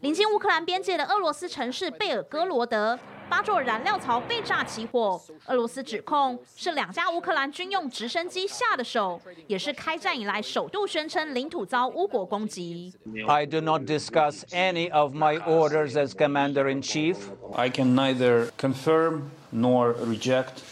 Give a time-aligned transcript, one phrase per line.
[0.00, 5.20] 临近乌克兰边界的俄罗斯城市贝尔哥罗德，八座燃料槽被炸起火。
[5.46, 12.92] 俄罗斯指控是两架乌克兰军用直升机下的手，也是开战以来首度宣称领土遭乌国攻击。
[13.26, 17.16] I do not discuss any of my orders as commander in chief.
[17.54, 20.62] I can neither confirm nor reject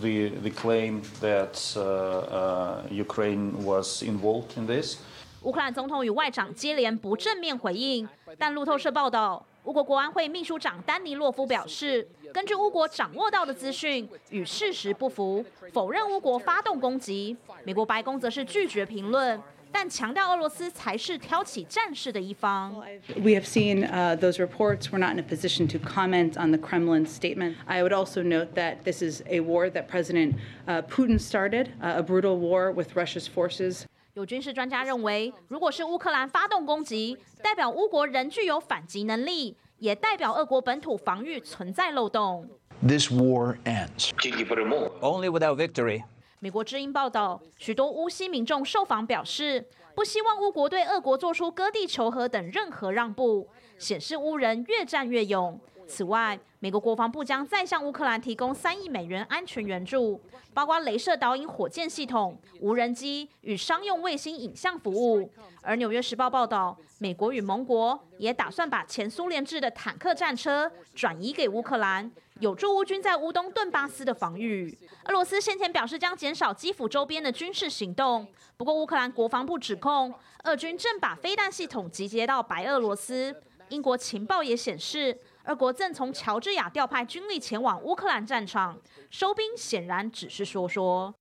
[0.00, 4.98] the the claim that uh, uh, Ukraine was involved in this.
[5.48, 8.06] 乌克兰总统与外长接连不正面回应，
[8.36, 17.34] 但路透社报道，乌国国安会秘书长丹尼洛夫表示，根据乌国掌握到的资讯与事实不符，否认乌国发动攻击。
[17.64, 19.40] 美国白宫则是拒绝评论，
[19.72, 22.74] 但强调俄罗斯才是挑起战事的一方。
[23.16, 24.90] We have seen uh, those reports.
[24.90, 27.54] We're not in a position to comment on the Kremlin's statement.
[27.64, 30.34] I would also note that this is a war that President
[30.66, 33.86] uh, Putin started, a brutal war with Russia's forces.
[34.18, 42.44] 有军事专家认为，如果是乌克兰发动攻击，代表乌国仍具有反击能力，也代表俄国本土防御存在漏洞。
[42.84, 44.10] This war ends.
[45.00, 46.02] Only without victory.
[46.40, 53.46] 美国之音报道，许多乌西民众受访表示，不希望乌国对俄国做出割地求和等任何让步，
[53.78, 55.60] 显示乌人越战越勇。
[55.88, 60.20] 此外，美国国防部将再向乌克兰提供三亿美元安全援助，
[60.52, 65.32] 包括雷射导引火箭系统、无人机与商用卫星影像服务。
[65.62, 74.76] 而《纽约时报》报道，美国与盟国也打算把前苏联制的坦克战车转移给乌克兰，有助乌军在乌东顿巴斯的防御。
[75.06, 78.26] 俄罗斯先前表示将减少基辅周边的军事行动，
[78.58, 83.34] 不过乌克兰国防部指控，俄军正把飞弹系统集结到白俄罗斯。
[83.70, 85.14] 英国情报也显示，
[85.48, 91.14] 俄国正从乔治亚调派军力前往乌克兰战场，收兵显然只是说说。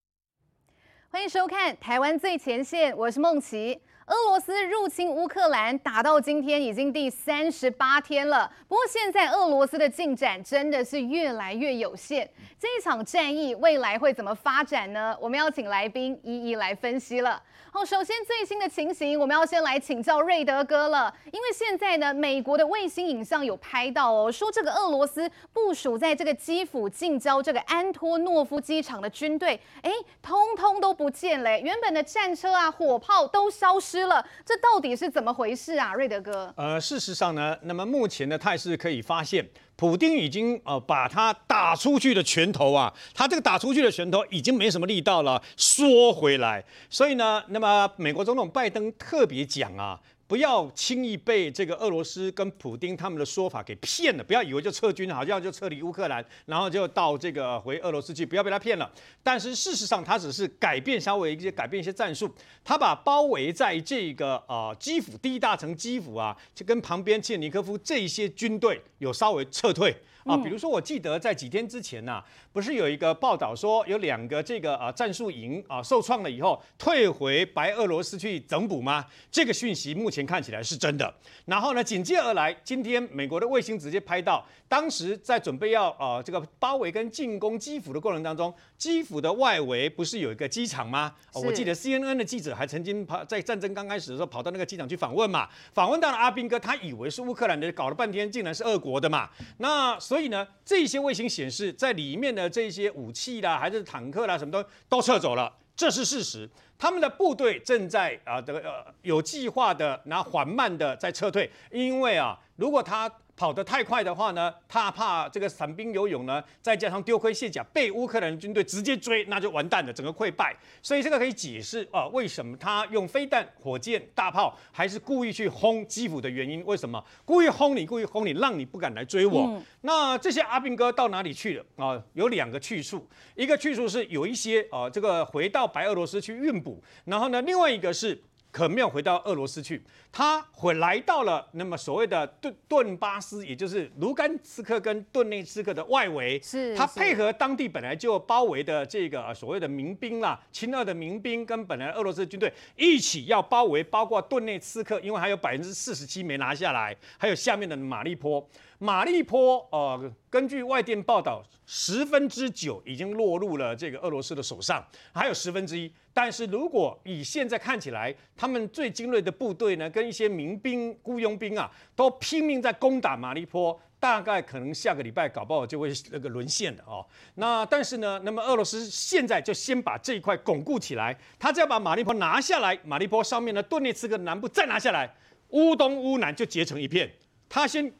[1.09, 3.79] 欢迎收看《台湾最前线》，我是孟琪。
[4.07, 12.29] 俄罗斯入侵乌克兰打到今天已经第三十八天了，不过现在俄罗斯的进展真的是越来越有限。
[12.59, 15.17] 这一场战役未来会怎么发展呢？
[15.21, 17.41] 我们要请来宾一一来分析了。
[17.69, 21.13] 好，首先最新的情形，我们要先来请教瑞德哥了。
[21.25, 29.91] 因为现在呢，美国的卫星影像有拍到哦，说这个俄罗斯部署在这个基辅近郊这个安托诺夫机场的军队，哎，
[30.21, 36.51] 通通都不见了，原本的战车啊、火炮都消失了，这到底是怎么回事啊，瑞德哥？
[36.55, 39.45] 呃，事实上呢，那么目前的态势可以发现。
[39.77, 46.61] 普丁已经呃把他打出去的拳头啊，他这个打出去的拳头已经没什么力道了，缩回来。
[46.89, 49.97] 所以呢，那么美国总统拜登特别讲啊。
[50.27, 58.91] 不要轻易被这个俄罗斯跟普丁他们的说法给骗了，不要以为就撤军，好像就撤离乌克兰，然后就到这个回俄罗斯去，不要被他骗了。
[59.23, 62.29] 但是事实上，他只是改变稍微一些改变一些战术，
[62.63, 69.95] 他把包围在这个呃基辅第一大城基辅啊，就跟旁边切尼科夫这一些军队有稍微撤退。
[70.25, 72.21] 啊，比如说，我记得在几天之前呐、
[72.51, 79.05] 不是有一个报道说有两个这个呃战术营啊受创了以后退回白俄罗斯去整补吗？
[79.31, 81.11] 这个讯息目前看起来是真的。
[81.45, 91.13] 然后呢，紧接而来，今天美国的卫星直接拍到，当时在准备要呃这个包围跟进攻基辅的过程当中，基辅的外围不是有一个机场吗？
[91.33, 99.29] 我记得 CNN 的记者还曾经跑在战争刚开始的时候跑到那个机场去访问嘛，访问到了阿兵哥，他以为是乌克兰的，搞了半天竟然是俄国的嘛。
[99.59, 100.17] 那所以。
[100.17, 106.49] 所以呢，这些卫星显示，在里面的这些武器啦，还是坦克啦，什么都都撤走了，这是事实。
[106.79, 120.55] 他们的部队正在啊，这个呃有计划的，然后缓慢的在撤退，因为啊，如果他跑得太快的话呢，他怕这个散兵游勇呢，再加上丢盔卸甲，被乌克兰军队直接追，那就完蛋了，整个溃败。
[120.81, 126.65] 所以这个可以解释啊、呃，为什么他用飞弹、火箭、大炮，还是故意去轰基辅的原因？
[126.65, 127.85] 为什么故意轰你？
[127.85, 129.41] 故意轰你，让你不敢来追我？
[129.41, 132.03] 嗯、那这些阿兵哥到哪里去了啊、呃？
[132.13, 138.19] 有两个去处，一个去处是有一些啊、呃，这个回到白俄罗斯去运补，然后呢，另外一个是。
[138.51, 146.39] 可没有回到俄罗斯去，他回来到了那么所谓的顿顿巴斯，也就是卢甘斯克跟顿内斯克的外围。
[146.41, 158.47] 是，他配合当地本来就包围的这个所谓的民兵啦，亲俄的民兵跟本来俄罗斯军队一起要包围，包括顿内斯克，因为还有百分之四十七没拿下来，还有下面的马利坡。
[158.79, 165.91] 马利坡，呃，根据外电报道，十分之九已经落入了这个俄罗斯的手上，还有十分之一。
[166.17, 177.05] 但是如果以现在看起来，他们最精锐的部队呢，跟一些民兵、雇佣兵啊，都拼命在攻打马利坡，大概可能下个礼拜搞不好就会那个沦陷了哦。
[177.35, 185.13] 那但是呢，那么俄罗斯现在就先把这一块巩固起来，他只要把马利坡拿下来，马利坡上面的顿涅茨克南部再拿下来。
[185.49, 187.07] 乌东乌南就结成一片，
[187.47, 187.93] 他先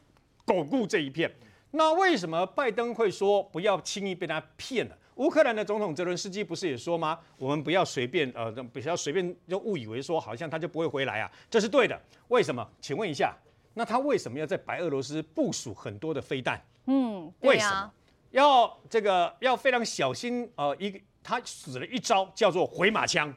[0.44, 1.32] 巩固这一片。
[1.70, 4.98] 那为什么拜登会说不要轻易被他骗了？
[5.18, 7.18] 乌克兰的总统泽伦斯基不是也说吗？
[7.38, 12.00] 我们不要随便呃，不要随便就误以为说好像他就不会回来啊，这是对的。
[12.28, 12.66] 为什么？
[12.80, 13.36] 请问一下，
[13.74, 16.64] 那他为什么要在白俄罗斯部署很多的飞弹？
[16.86, 17.90] 嗯，为什么
[18.30, 20.48] 要这个要非常小心？
[20.54, 23.34] 呃，一个他使了一招叫做回马枪，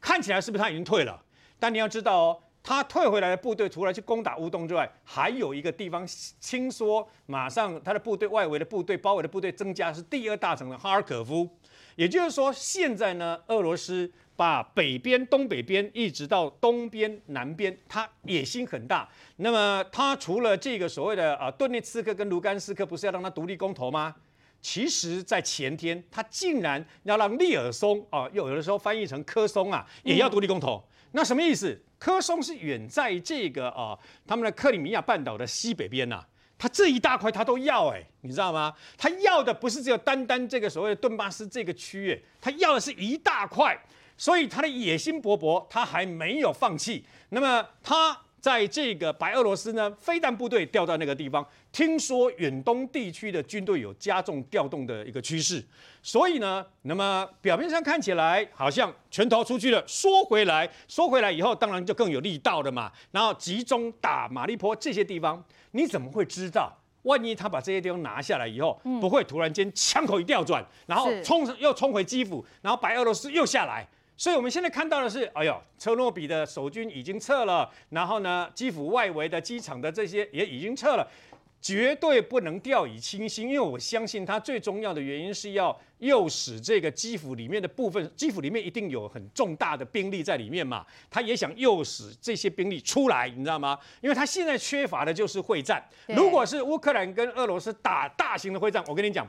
[0.00, 1.20] 看起来是不是他已经退了？
[1.58, 2.42] 但你要知道哦。
[2.66, 6.04] 他退回来的部队除了去攻打乌东之外，还有一个地方
[6.40, 11.48] 轻说，马上他的部队外围的部队包围的部队增加，是第二大城的哈尔可夫。
[11.94, 19.08] 也就是说，现在呢，俄罗斯把北边、东北边一直到东边、南边，他野心很大。
[19.36, 24.16] 那么，他除了这个所谓的啊顿涅茨克跟卢甘斯克，不是要让他独立公投吗？
[24.60, 30.82] 其实，在前天，他竟然要让利尔松啊，又有的时候翻译成科松啊，也要独立公投。
[31.16, 31.82] 那什么意思？
[31.98, 36.28] 科松是远在这个啊，他们的克里米亚半岛的西北边呐、啊，
[36.58, 38.74] 他这一大块他都要哎，你知道吗？
[38.98, 43.74] 他要的不是只有单单这个所谓的顿巴斯这个区域，他要的是一大块，
[44.18, 47.02] 所以他的野心勃勃，他还没有放弃。
[47.30, 48.20] 那么他。
[48.46, 55.60] 在这个白俄罗斯呢，飞弹部队调到那个地方，听说远东地区的军队有加重调动的一个趋势，
[56.00, 62.92] 所以呢，那么表面上看起来好像拳头出去了，缩回来，缩回来以后，当然就更有力道了嘛。
[63.10, 66.72] 然后集中打马利坡这些地方，你怎么会知道？
[67.02, 73.88] 万一他把这些地方拿下来以后，不会突然间枪口一调转，然后冲又冲回基辅，然后白俄罗斯又下来。
[74.18, 81.06] 所以我们现在看到的是，哎呦，车诺比的守军已经撤了，然后呢，基辅外围的机场的这些也已经撤了，
[81.60, 93.78] 绝对不能掉以轻心，因为我相信他最重要的原因是要诱使这个基辅里面的部分，基辅里面一定有很重大的兵力在里面嘛，他也想诱使这些兵力出来，你知道吗？
[94.00, 99.28] 因为他现在缺乏的就是会战，如果是乌克兰跟俄罗斯打大型的会战，我跟你讲，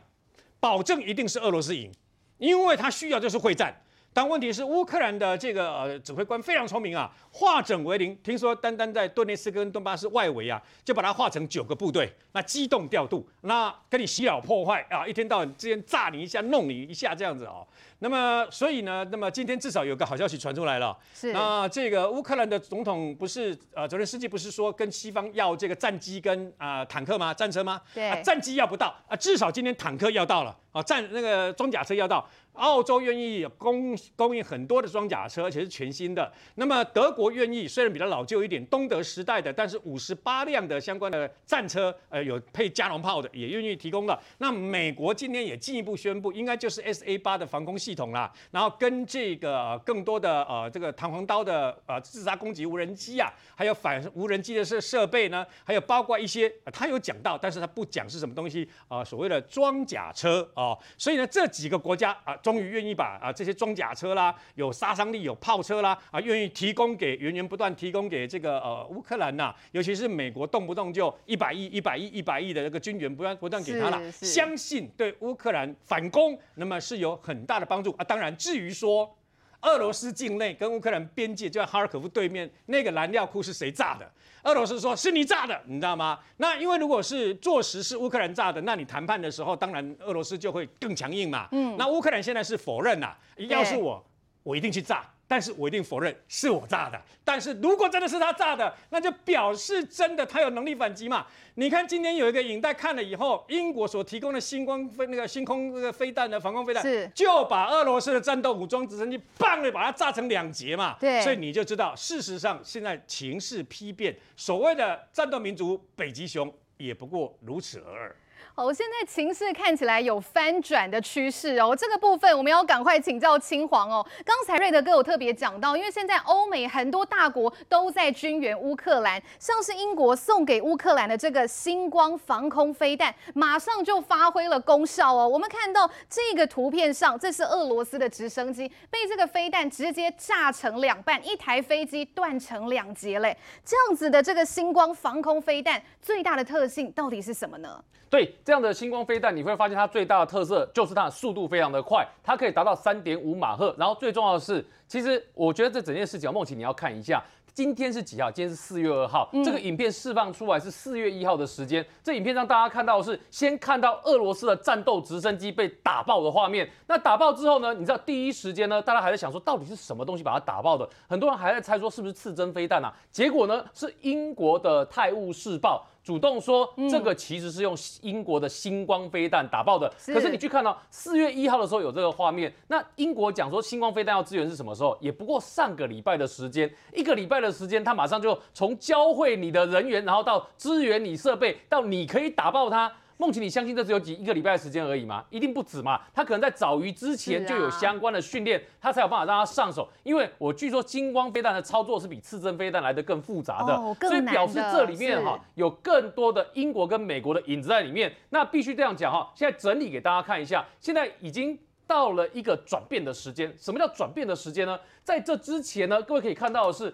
[0.61, 1.91] 保证一定是俄罗斯赢，
[2.37, 3.75] 因为他需要就是会战。
[4.13, 8.17] 但问题是，乌克兰的这个呃指挥官非常聪明啊，化整为零。
[8.23, 17.65] 听说单单在顿涅茨克跟顿巴斯外围啊，就把它化成九个部队，那机动调度，那跟你洗脑破坏啊，一天到晚之间炸你一下，弄你一下这样子哦。
[17.99, 20.95] 那么，所以呢，那么今天至少有个好消息传出来了。
[21.13, 21.33] 是。
[21.33, 27.33] 那这个乌克兰的总统不是呃，泽连斯基不是说跟西方要这个战机跟啊、呃、坦克吗？
[27.33, 27.81] 战车吗？
[27.93, 28.07] 对。
[28.07, 32.27] 啊，战机要不到啊，至少今天坦克要到了啊，战那个装甲车要到。
[32.57, 36.33] 澳洲愿意供供应很多的装甲车，而且是全新的。
[36.55, 44.19] 那么德国愿意，虽然比较老旧一点，东德时代的，但是五十八辆的相关的战车，呃，有配加农炮的，也愿意提供了。
[44.39, 62.33] 那美国今天也进一步宣布，应该就是 S A 八的防空系统啦，然后跟这个更多的呃这个弹簧刀的呃自杀攻击无人机啊，还有反无人机的设设备呢，还有包括一些，呃、他有讲到，但是他不讲是什么东西啊，呃，所谓的装甲车啊，呃，所以呢这几个国家啊。
[62.33, 78.03] 呃终于愿意把啊这些装甲车啦，有杀伤力、有炮车啦，啊，愿意提供给源源不断提供给这个呃乌克兰呐，尤其是美国动不动就一百亿、一百亿、一百亿的这个军援不断不断给他了，相信对乌克兰反攻那么是有很大的帮助啊。
[78.03, 79.13] 当然，至于说。
[79.61, 84.09] 俄罗斯境内跟乌克兰边界，就在哈尔可夫对面那个燃料库是谁炸的？
[84.43, 86.19] 俄罗斯说是你炸的，你知道吗？
[86.37, 91.47] 那因为如果是坐实是乌克兰炸的，那你谈判的时候，当然俄罗斯就会更强硬嘛。
[91.51, 93.15] 嗯，那乌克兰现在是否认呐？
[93.35, 94.05] 要是我，
[94.43, 95.03] 我一定去炸。
[95.27, 96.99] 但是我一定否认是我炸的。
[97.23, 101.27] 但是如果真的是他炸的，那就表示真的他有能力反击嘛。
[101.55, 110.95] 你看今天有一个影带看了以后，英国所提供的星光飞那个星空那个飞弹的防空飞弹，是就把俄罗斯的战斗武装直升机棒的把它炸成两截嘛。
[110.99, 118.11] 对，所以你就知道，事实上现在情势丕变，所谓的战斗民族北极熊也不过如此而已。
[118.57, 121.75] 哦，现在情势看起来有翻转的趋势哦。
[121.75, 124.03] 这个部分我们要赶快请教青黄哦。
[124.25, 135.27] 刚才瑞德哥有特别讲到，因为现在欧美很多大国都在军援乌克兰，像是英国送给乌克兰的这个星光防空飞弹，马上就发挥了功效哦。
[135.27, 143.37] 我们看到这个图片上，这是俄罗斯的直升机被这个飞弹直接炸成两半，一台飞机断成两截嘞。
[143.63, 147.79] 这样子的这个星光防空飞弹最大的特性到底是什么呢？
[148.09, 153.75] 对，这样的星光飞弹，你会发现它最大的特色就是它的速度非常的快，它可以达到三点五马赫。
[153.77, 157.23] 然后最重要的是，其实我觉得这整件事情，梦琪你要看一下。
[157.53, 158.29] 今天是几号？
[158.29, 159.27] 今天是四月二号。
[159.43, 161.83] 这个影片释放出来是四月一号的时间。
[162.03, 166.69] 这影片让大家看到的是先看到俄罗斯的战斗直升机被打爆的画面。
[166.85, 167.73] 那打爆之后呢？
[167.73, 170.87] 你知道第一时间呢，大家还在想说到底是什么东西把它打爆的？
[171.09, 172.93] 很多人还在猜说是不是刺针飞弹啊？
[173.11, 175.83] 结果呢是英国的《泰晤士报》。
[176.07, 184.97] 主动说这个其实是用英国的星光飞弹打爆的，可是你去看到四月一号的时候有这个画面，那英国讲说星光飞弹要支援是什么时候？
[185.01, 192.89] 也不过上个礼拜的时间，一个礼拜的时间，他马上就从教会你的人员，然后到支援你设备，到你可以打爆它。
[193.19, 195.25] 孟琦，你相信这只有几一个礼拜的时间而已吗？
[195.31, 195.99] 一定不止嘛！
[196.13, 199.89] 他可能在早于之前就有相关的训练，他才有办法让他上手。
[200.03, 203.75] 因为我据说金光飞弹的操作是比刺针飞弹来的更复杂的，
[204.07, 208.13] 所以表示这里面哈有更多的英国跟美国的影子在里面。
[208.29, 211.57] 那必须这样讲哈，现在整理给大家看一下，现在已经
[211.87, 213.51] 到了一个转变的时间。
[213.57, 214.79] 什么叫转变的时间呢？
[215.03, 216.93] 在这之前呢，各位可以看到的是。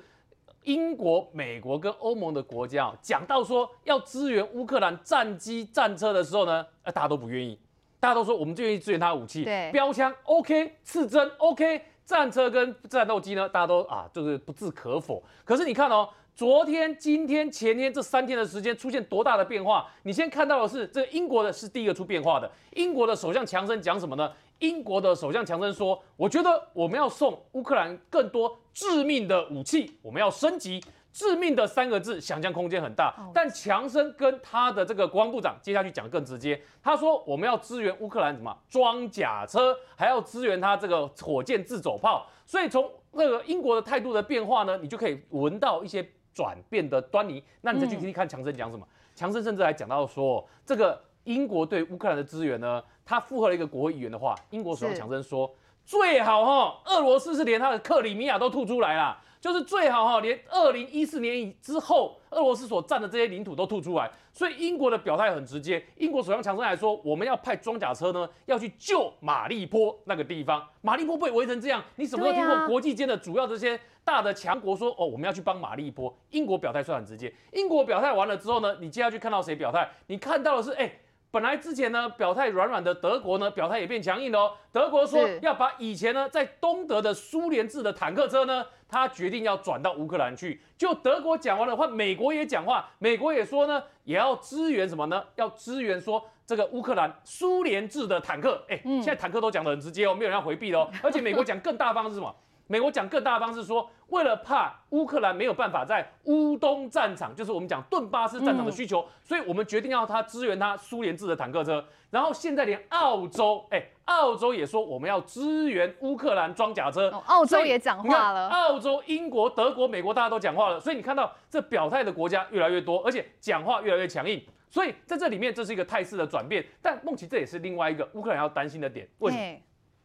[0.63, 7.57] 英国、美国跟欧盟的国家啊，讲到说要支援乌克兰战机、战车的时候呢，大家都不愿意，
[7.99, 15.21] 大家都说我们就愿意支援他的武器，对，标枪 OK，刺针 OK，战车跟战斗机呢，大家都啊，就是不置可否。
[15.45, 19.87] 可是你看哦，昨天、今天、前天这三天的时间出现多大的变化？
[20.03, 24.31] 你先看到的是，这个英国的是第一个出变化的，英国的首相强生讲什么呢？
[24.63, 30.81] 英国的首相强生说：“我觉得我们要送乌克兰更多致命的武器，我们要升级。
[31.11, 33.13] 致命的三个字，想象空间很大。
[33.33, 42.25] 但强生跟他的这个国防部长接下去讲更直接，他说我们要支援乌克兰什么装甲车，还要支援他这个火箭自走炮。
[42.45, 46.03] 所以从那个英国的态度的变化呢，你就可以闻到一些
[46.33, 47.43] 转变的端倪。
[47.61, 48.87] 那你再去听听看强生讲什么？
[49.13, 55.53] 强生甚至还讲到说，这个英国对乌克兰的支援呢。”他附和了一个国会议员的话，英国首相强生说
[55.85, 70.67] ：“最好哈，俄罗斯是连他的克里米亚都吐出来了，就是最好哈，连二零一四年以之后俄罗斯所占的这些领土都吐出来。”所以英国的表态很直接，英国首相强生还说：“我们要派装甲车呢，要去救马利坡那个地方。
[70.81, 77.31] 马利坡被围成这样，你什么时候听过国际间的主要这些大的强国说哦，我们要去帮马利波？”英国表态算很直接。
[77.51, 79.87] 英国表态完了之后呢，你接下去看到谁表态？
[80.07, 80.91] 你看到的是哎。
[81.33, 84.51] 本来之前呢，表态软软的德国呢，表态也变强硬了哦。
[84.71, 90.61] 德国说要把以前呢在东德的苏联制的坦克车呢，他决定要转到乌克兰去。
[90.77, 95.23] 就德国讲完的话，美国也讲话，美国也说呢，也要支援什么呢？
[95.33, 98.63] 要支援说这个乌克兰苏联制的坦克。
[98.69, 100.87] 哎，现在坦克都讲得很直接哦，没有人要回避的哦。
[101.01, 102.31] 而且美国讲更大方是什么？
[102.67, 111.83] 美国讲更大的方式说，为了怕乌克兰没有办法在乌东战场，就是我们讲顿巴斯战场的需求，嗯、所以我们决定要他支援他苏联制的坦克车。
[112.09, 117.09] 然后现在连澳洲，哎，澳洲也说我们要支援乌克兰装甲车。
[117.09, 118.47] 哦、澳洲也讲话了。
[118.49, 120.79] 澳洲、英国、德国、美国大家都讲话了。
[120.79, 124.41] 所以你看到这表态的国家越来越多，而且讲话越来越强硬。
[124.69, 126.65] 所以在这里面，这是一个态势的转变。
[126.81, 129.07] 但孟琪，这也是另外一个乌克兰要担心的点。
[129.19, 129.57] 为什么？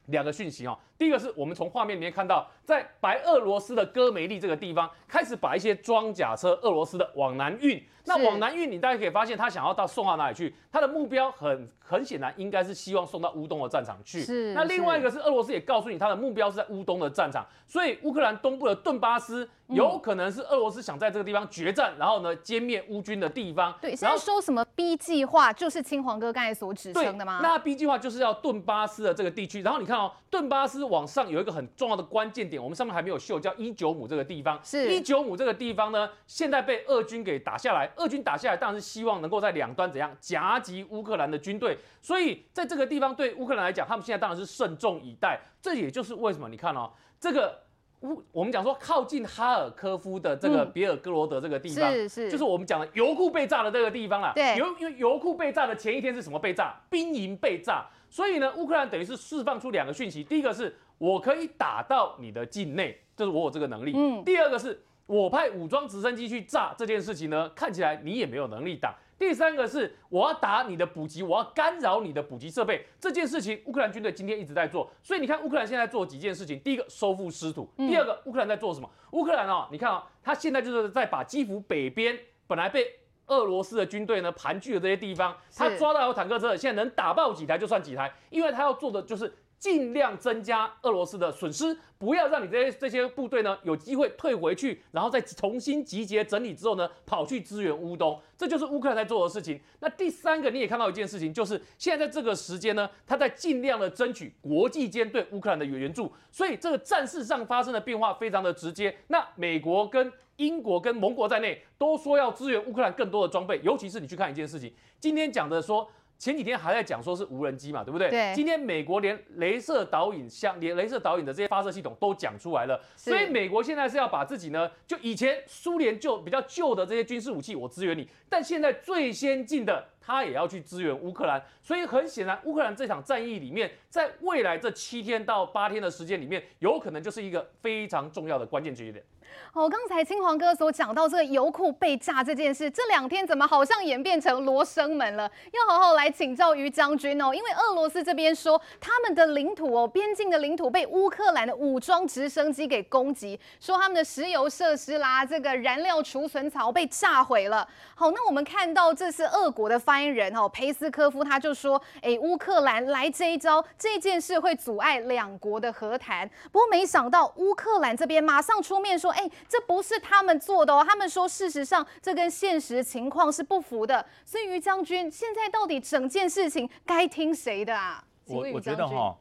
[0.09, 7.83] 两个讯息哦，第一个是我们从画面里面看到，在白俄罗斯的戈梅利这个地方开始把一些装甲车，俄罗斯的往南运。
[8.09, 10.55] 那往南运，你大家可以发现，他想要到送到哪里去？
[10.73, 14.23] 他的目标很很显然，应该是希望送到乌东的战场去。
[14.23, 14.53] 是。
[14.55, 23.75] 那另外一个是俄罗斯也告诉你，他的目标是在乌东的战场，所以乌克兰东部的顿巴斯有可能是俄罗斯想在这个地方决战，然后呢歼灭乌军的地方。
[23.81, 27.41] 对，现在说什么 B 计划，就是青黄哥刚才所指称的吗？
[27.43, 34.59] 那 B 计划就是要顿巴斯的这个地区，然后你看哦，顿巴斯往上有一个很重要的关键点，我们上面还没有秀，叫伊久姆这个地方。
[34.63, 34.93] 是。
[34.93, 45.41] 伊久姆这个地方呢，现在被俄军给打下来，俄军打下来当然是希望能够在两端怎样夹击乌克兰的军队，所以在这个地方对乌克兰来讲，他们现在当然是慎重以待。
[45.61, 47.61] 这也就是为什么你看哦，这个
[48.01, 54.33] 乌我们讲说靠近哈尔科夫的这个别尔哥罗德这个地方，是是，就是我们讲的油库被炸的这个地方啦。
[54.35, 56.81] 对，油因为油库被炸的前一天是什么被炸？
[56.89, 57.87] 兵营被炸。
[58.09, 64.83] 所以呢，乌克兰等于是释放出两个讯息：第一个是我可以打到你的境内，就是我有这个能力；嗯，第二个是。
[65.09, 68.95] 我派武装直升机去炸这件事情呢，看起来你也没有能力挡。
[69.19, 72.85] 第三个是我要打你的补给，我要干扰你的补给设备。
[73.01, 74.91] 这件事情乌克兰军队今天一直在做。
[75.03, 78.91] 所以你看乌克兰现在做几件事情：第一个收复失土，第二个乌克兰在做什么？
[79.13, 89.35] 乌克兰哦，你看啊、哦，他现在就是在把基辅北边本来被俄罗斯的军队呢盘踞的这些地方，他抓到有坦克车，现在能打爆几台就算几台，因为他要做的就是。
[89.59, 99.61] 尽量增加俄罗斯的损失，不要让你这些这些部队呢有机会退回去，然后再重新集结整理之后呢，跑去支援乌东，这就是乌克兰在做的事情。
[99.81, 108.97] 那第三个你也看到一件事情，就是现在在这个时间呢，他在尽量的争取国际间对乌克兰的援助，所以这个战事上发生的变化非常的直接。
[109.09, 115.91] 那美国跟英国跟盟国在内都说要支援乌克兰更多的装备，尤其是你去看一件事情，今天讲的说。
[116.19, 118.11] 前几天还在讲说是无人机嘛，对不对？
[118.11, 118.33] 对。
[118.35, 139.05] 今天美国连镭射导引像连镭射导引的这些发射系统都讲出来了，所以美国现在是要把自己呢，就以前苏联就比较旧的这些军事武器我支援你，但现在最先进的他也要去支援乌克兰，所以很显然乌克兰这场战役里面，在未来这七天到八天的时间里面，有可能就是一个非常重要的关键节点。
[139.53, 145.29] 哦，刚才青黄哥所讲到这个油库被炸这件事，这两天怎么好像演变成罗生门了？
[145.53, 157.67] 要好好来请教于将军哦，因为俄罗斯这边说他们的领土哦，边境的领土被乌克兰的武装直升机给攻击，说他们的石油设施啦，这个燃料储存槽被炸毁了。
[157.95, 166.29] 好，那我们看到这是俄国的发言人哦，裴斯科夫他就说，哎，乌克兰来这一招，这件事会阻碍两国的和谈。
[166.53, 169.31] 不过没想到乌克兰这边马上出面说，哎。
[169.49, 174.05] 这不是他们做的哦，他们说事实上这跟现实情况是不符的。
[174.25, 178.05] 所以于将军，现在到底整件事情该听谁的啊？
[178.27, 179.17] 我我觉得哈、哦，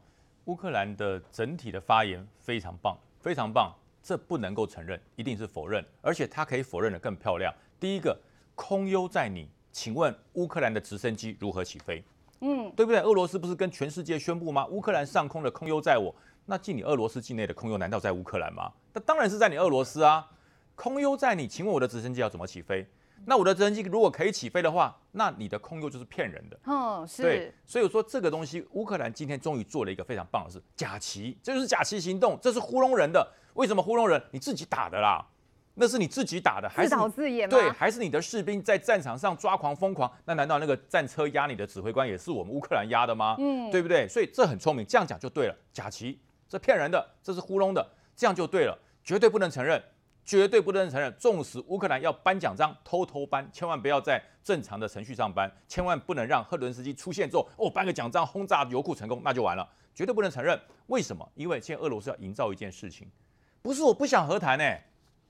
[0.46, 3.74] 乌克兰的整体的发言非常棒，非常棒，
[4.04, 7.54] 这不能够承认，一定是否认，而且他可以否认的更漂亮。
[7.80, 8.18] 第一个，
[8.54, 12.04] 空优在你，请问乌克兰的直升机如何起飞？
[12.42, 13.00] 嗯，对不对？
[13.02, 14.68] 俄罗斯不是跟全世界宣布吗？
[14.68, 16.14] 乌克兰上空的空优在我。
[16.50, 18.72] 那进你俄罗斯境内的空优难道在乌克兰吗？
[18.98, 20.28] 那当然是在你俄罗斯啊！
[20.74, 22.84] 空优在你，请问我的直升机要怎么起飞？
[23.28, 26.60] 那我的直升机如果可以起飞的话，那你的空优就是骗人的。
[26.64, 27.22] 哦，是。
[27.22, 33.32] 对，所以我说这个东西，乌克兰今天终于做了一个非常棒的事，假旗，这就是假旗行动，这是糊弄人的。
[33.54, 34.20] 为什么糊弄人？
[34.32, 35.24] 你自己打的啦，
[35.76, 37.56] 那是你自己打的，还是自导自演吗？
[37.56, 40.12] 对，还是你的士兵在战场上抓狂疯狂？
[40.26, 43.36] 那难道那个战车压你的指挥官也是我们乌克兰压的吗？
[43.38, 44.08] 嗯，对不对？
[44.08, 46.20] 所以这很聪明，这样讲就对了，假旗。
[46.50, 47.86] 这骗人的，这是糊弄的，
[48.16, 49.82] 这样就对了，绝对不能承认，
[50.26, 51.16] 绝对不能承认。
[51.18, 60.60] 纵使乌克兰要颁奖章，偷偷颁，千万不要在正常的程序上颁，千万不能让赫伦斯基出现之后，哦，颁个奖章，轰炸油库成功，那就完了，绝对不能承认。
[60.88, 61.26] 为什么？
[61.36, 63.10] 因为现在俄罗斯要营造一件事情，
[63.62, 64.78] 不是我不想和谈呢，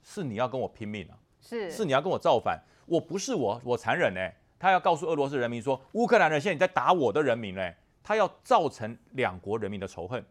[0.01, 4.19] 是你要跟我拼命啊，是是你要跟我造反，我不是我我残忍呢，
[4.57, 10.25] 他要告诉俄罗斯人民说，乌克兰人现在你在打我的人民呢，他要造成两国人民的仇恨。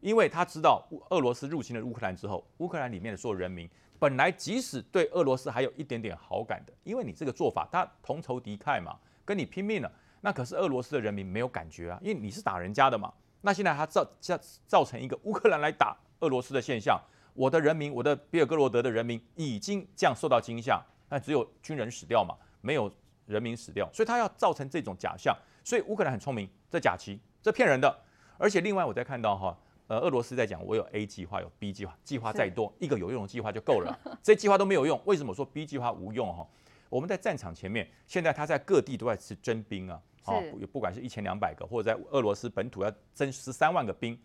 [0.00, 9.90] 因为他知道俄罗斯入侵了乌克兰之后，乌克兰里面的所有人民本来即使对俄罗斯还有一点点好感的，因为你这个做法，他同仇敌忾嘛，跟你拼命了。
[10.20, 13.12] 那可是俄罗斯的人民没有感觉啊，因为你是打人家的嘛。
[13.40, 17.00] 那现在他造造造成一个乌克兰来打俄罗斯的现象，
[17.34, 22.92] 我的人民，我的比尔哥罗德的人民已经这样受到惊吓，那只有军人死掉嘛，没有
[23.26, 25.36] 人民死掉，所以他要造成这种假象。
[25.64, 28.02] 所以乌克兰很聪明，这假旗，这骗人的。
[28.38, 29.56] 而且另外我再看到哈。
[29.88, 33.98] 呃，俄罗斯在讲，我有 A 计划，有 B 计划，计划再多，一个有用的计划就够了。
[34.22, 36.30] 这计划都没有用，为什么说 B 计划无用？
[36.30, 36.46] 哈，
[36.90, 40.34] 我们在战场前面，现在他在各地都在是征兵啊，啊，
[40.70, 44.20] 不管是一千两百个，或者在俄罗斯本土要征十三万个兵，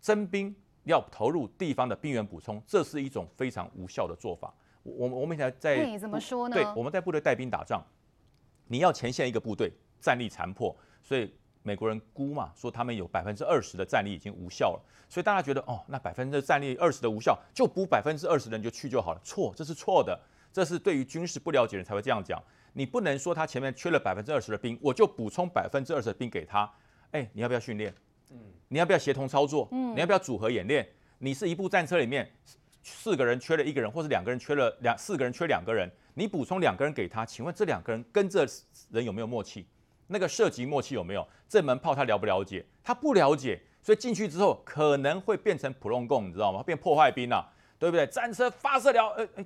[0.00, 4.54] 征兵要投入地方的兵员补充，这是一种非常无效的做法。
[4.82, 6.56] 我我们现在在怎么说呢？
[6.56, 7.84] 对，我们在部队带兵打仗，
[8.66, 9.70] 你要前线一个部队
[10.00, 11.30] 战力残破，所以。
[11.62, 19.20] 美国人估嘛，说他们有百分之二十的战力已经无效了，所以大家觉得哦，那百分之战力二十的无效，就补百分之二十的人就去就好了。
[19.22, 20.18] 错，这是错的，
[20.52, 22.42] 这是对于军事不了解的人才会这样讲。
[22.72, 26.70] 你不能说他前面缺了百分之二十的兵，我就补充百分之二十的兵给他。
[27.10, 27.94] 哎，你要不要训练？
[28.30, 29.68] 嗯，你要不要协同操作？
[29.72, 30.88] 嗯，你要不要组合演练？
[31.18, 32.28] 你是一部战车里面
[32.82, 38.46] 四个人缺了一个人，或是两个人缺了两四个人缺两个人，你补充两个人给他，请问这两个人跟这
[38.90, 39.66] 人有没有默契？
[40.12, 41.26] 那个射击默契有没有？
[41.48, 42.64] 这门炮他了不了解？
[42.84, 46.62] 他不了解，所以进去之后可能会变成普通共，你知道吗？
[46.62, 48.06] 变破坏兵了，对不对？
[48.06, 49.44] 战车发射了，哎哎，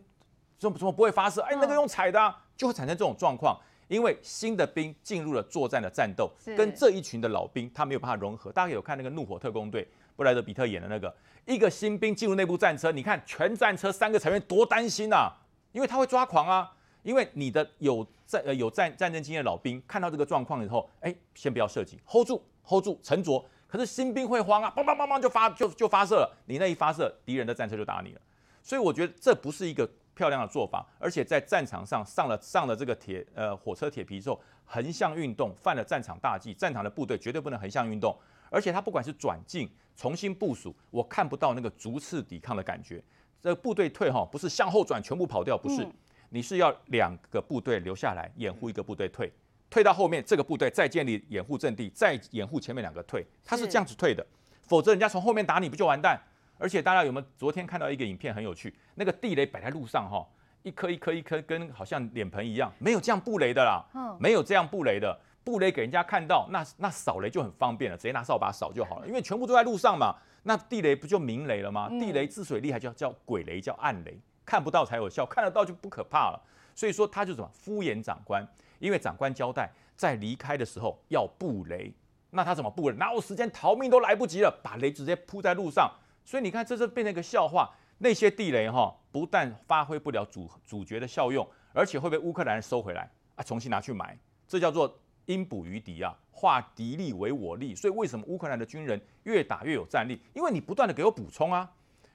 [0.58, 1.40] 怎么怎么不会发射？
[1.42, 3.58] 哎，那个用踩的，啊，就会产生这种状况。
[3.88, 8.50] 因为新的兵进入了作战的战斗，跟这一群的老兵他没有办法融合。
[8.50, 9.84] 大家有看那个《怒火特工队》，
[10.16, 15.30] 布莱德比特演的那个，一个新兵进入那部战车，你看全战车三个成员多担心呐，
[15.70, 16.72] 因为他会抓狂啊。
[17.06, 23.44] 因为你的有战呃有战战争经验的老兵看到这个状况以后，哎，先不要射击，hold 住，hold 住，沉着。
[23.68, 28.20] 可是新兵会慌啊，砰砰砰砰就发就就发射了，你那一发射，敌人的战车就打你了。
[28.60, 36.52] 所以我觉得这不是一个漂亮的做法，而且在战场上上了上了这个铁呃火车铁皮之后，横向运动犯了战场大忌。
[36.52, 38.16] 战场的部队绝对不能横向运动，
[38.50, 43.00] 而且他不管是转进重新部署，我看不到那个逐次抵抗的感觉。
[43.40, 45.86] 这部队退哈，不是向后转全部跑掉，不是。
[46.30, 49.32] 你是要两个部队留下来掩护一个部队退，
[49.70, 54.26] 退到后面这个部队再建立掩护阵地，再掩护前面两个退，他是这样子退的，
[54.62, 56.20] 否则人家从后面打你不就完蛋？
[56.58, 58.74] 而且大家有没有昨天看到一个影片很有趣？
[58.94, 60.26] 那个地雷摆在路上哈，
[60.62, 71.90] 一颗一颗一颗，跟好像脸盆一样，没有这样布雷的啦，嗯没有这样布雷的，布雷给人家看到，那那扫雷就很方便了，直接拿扫把扫就好了，因为全部都在路上嘛，那地雷不就明雷了吗？
[71.90, 76.40] 地雷治水厉害，叫叫鬼雷，叫暗雷，看不到才有效，看得到就不可怕了。
[76.74, 78.46] 所以说他就什么敷衍长官，
[78.78, 81.92] 因为长官交代在离开的时候要布雷，
[82.30, 82.96] 那他怎么布雷？
[82.96, 85.90] 哪有时间逃命都来不及了，把雷直接铺在路上。
[86.24, 87.70] 所以你看，这是变成一个笑话。
[87.98, 94.18] 那些地雷哈，不但发挥不了主主角的效用，而且会被乌克兰收回来啊，重新拿去买。
[94.46, 97.74] 这叫做因补于敌啊，化敌利为我利。
[97.74, 100.20] 所以为什么乌克兰的军人越打越有战力？
[100.34, 101.72] 因为你不断的给我补充啊，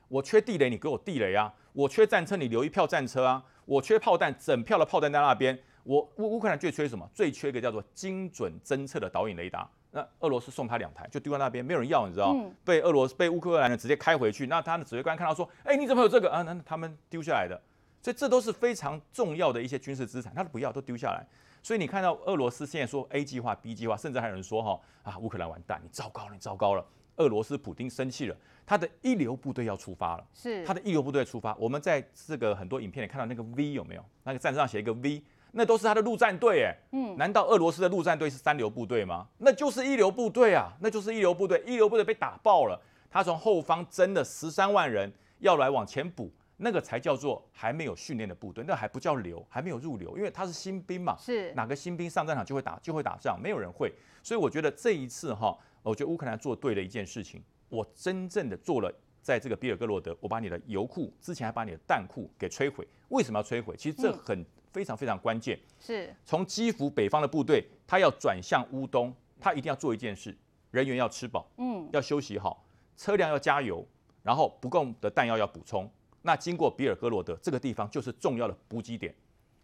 [0.07, 5.57] 我缺地雷，你给我地雷啊；我缺战车，你留一票战车啊；我缺炮弹，整票的炮弹在那边。
[5.83, 7.09] 我乌乌克兰最缺什么？
[7.13, 9.67] 最缺一个叫做精准侦测的导引雷达。
[9.89, 12.33] 那俄罗斯送他两台，就丢在那边，没有人要，你知道？
[12.33, 14.47] 嗯被俄罗斯被乌克兰人直接开回去。
[14.47, 17.59] 那他的指挥官看到说：“哎、你怎么有这个啊？”那他们丢下来的，
[18.01, 21.25] 所以这都是非常重要的一些军事资产，他都不要，都丢下来。
[21.63, 26.85] 所以你看到俄罗斯现在说 A 计划、B 计划，甚至还有人说：“哈啊，乌克兰完蛋，你糟糕了，你糟糕了。”
[27.17, 30.25] 俄罗斯普丁生气了，他的一流部队要出发了。
[30.33, 34.05] 是他的一流部队出发，我们在这个很多影片里看到那个 V 有没有？
[34.23, 35.23] 那个战车上写一个 V。
[35.53, 39.27] 那都是他的陆战队，哎，嗯，难道俄罗斯的陆战队是三流部队吗？
[39.39, 53.93] 那就是一流部队啊，那就是一流部队，一流部队被打爆了，他从后方征了十三万人要来往前补，那个才叫做还没有训练的部队，那还不叫流，还没有入流，因为他是新兵嘛，是哪个新兵上战场就会打就会打仗，没有人会，
[54.23, 63.75] 所以我觉得这一次哈，我觉得乌克兰做对了一件事情，我真正的做了，在这个比尔格罗德，我把你的油库之前还把你的弹库给摧毁，为什么要摧毁？
[63.75, 64.45] 其实这很。
[64.71, 70.33] 非常非常关键，是从基辅北方的部队，他要转向乌东，他一定要做一件事：
[70.69, 73.85] 人员要吃饱，嗯，要休息好，车辆要加油，
[74.23, 75.91] 然后不够的弹药要补充。
[76.21, 79.13] 那经过比尔格罗德这个地方就是重要的补给点。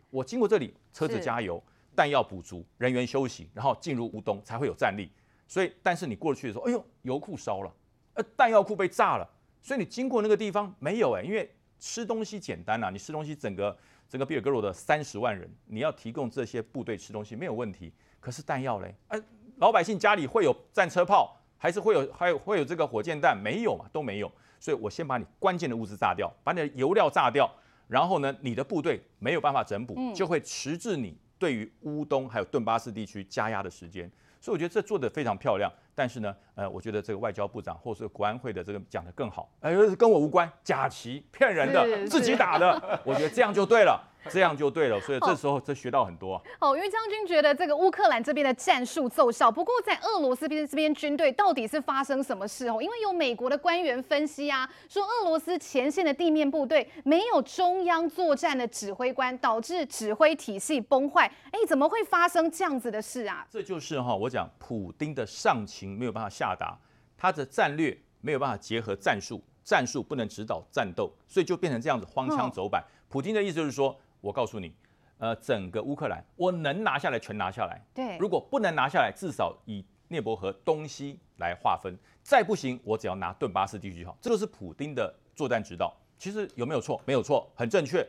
[0.10, 1.64] 我经过这里，车子加油，
[1.96, 5.10] 弹药补足，人员休息，然后进入乌东才会有战力。
[5.48, 7.74] 所以，但是你过去的时候，哎呦，油库烧了，
[8.18, 9.28] 呃，弹药库被炸了，
[9.62, 11.50] 所以你经过那个地方没有哎、欸，因为
[11.80, 13.78] 吃东西简单啊，你吃东西整个。
[14.10, 18.96] 整个比尔格罗的三十万人，你要提供这些部队吃东西没有问题，可是弹药嘞？
[19.10, 19.22] 哎，
[19.58, 23.38] 老百姓家里会有战车炮，还是会有还有会有这个火箭弹？
[23.38, 24.32] 没有嘛，都没有。
[24.62, 27.54] 所以我先把你关键的物资炸掉，把你的油料炸掉，
[27.90, 34.10] 然后呢，你的部队没有办法整补，就会迟滞你对于乌东还有顿巴斯地区加压的时间。
[34.40, 35.70] 所以我觉得这做得非常漂亮。
[35.98, 44.00] 但是呢，呃，我觉得这个外交部长或是国安会的这个讲的更好，哎，跟我无关，假旗骗人的，自己打的，我觉得这样就对了，
[44.30, 45.00] 这样就对了。
[45.02, 46.40] 所以这时候这学到很多。
[46.60, 52.82] 哦，于将军觉得这个乌克兰这边的战术奏效，不过在俄罗斯边这边军队到底是发生什么事哦？
[52.82, 61.26] 因为有美国的官员分析啊，说俄罗斯前线的地面部队没有中央作战的指挥官，导致指挥体系崩坏。
[61.52, 63.46] 哎，怎么会发生这样子的事啊？
[63.50, 65.98] 这就是哈，我讲普丁的上情。
[65.98, 66.78] 没有办法下达，
[67.18, 72.84] 他的战略没有办法结合战术，战术不能指导战斗，所以就变成这样子荒腔走板。
[73.10, 74.74] 普丁的意思就是说，我告诉你，
[75.18, 84.18] 呃，整个乌克兰我能拿下来全拿下来，对，如果不能拿下来，至少以涅伯河东西来划分，再不行，我只要拿顿巴斯地区就好。
[84.22, 85.96] 这就是普丁的作战指导。
[86.18, 87.02] 其实有没有错？
[87.06, 88.08] 没有错，很正确。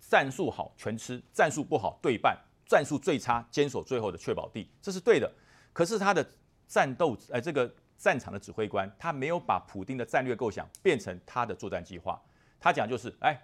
[0.00, 2.36] 战术好全吃，战术不好对半，
[2.66, 5.30] 战术最差坚守最后的确保地，这是对的。
[5.72, 6.26] 可是他的。
[6.68, 12.18] 战斗，呃，这个战场的指挥官，他没有把普丁的战略构想变成他的作战计划。
[12.58, 13.38] 他讲就是，哎，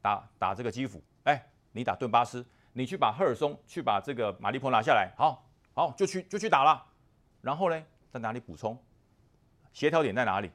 [0.00, 6.84] 打打这个基辅，哎，你打顿巴斯，你去把赫尔松，去把这个马利坡拿下来，好，好，就去就去打了。
[7.40, 8.76] 然后呢，在哪里补充？
[9.72, 10.50] 协调点在哪里？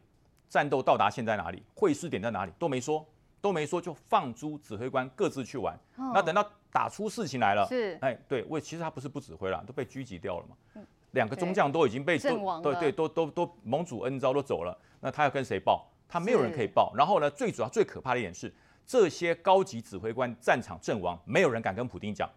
[0.49, 1.63] 战斗到达线在哪里？
[1.75, 2.51] 会师点在哪里？
[2.57, 3.05] 都没说，
[3.39, 5.75] 都没说，就放诸指挥官各自去玩。
[5.97, 10.55] 哦、那等到打出事情来了，是，哎，对，我其实他不是不指挥了，都被狙击掉了嘛。
[10.75, 15.86] 嗯两个中将都已经被阵亡，对对，都都都盟主恩招都走了，那他要跟谁报？
[16.07, 16.93] 他没有人可以报。
[16.95, 18.47] 然后呢，最主要最可怕的一点是，
[18.86, 22.30] 这些高级指挥官战场阵亡，没有人敢跟普京讲，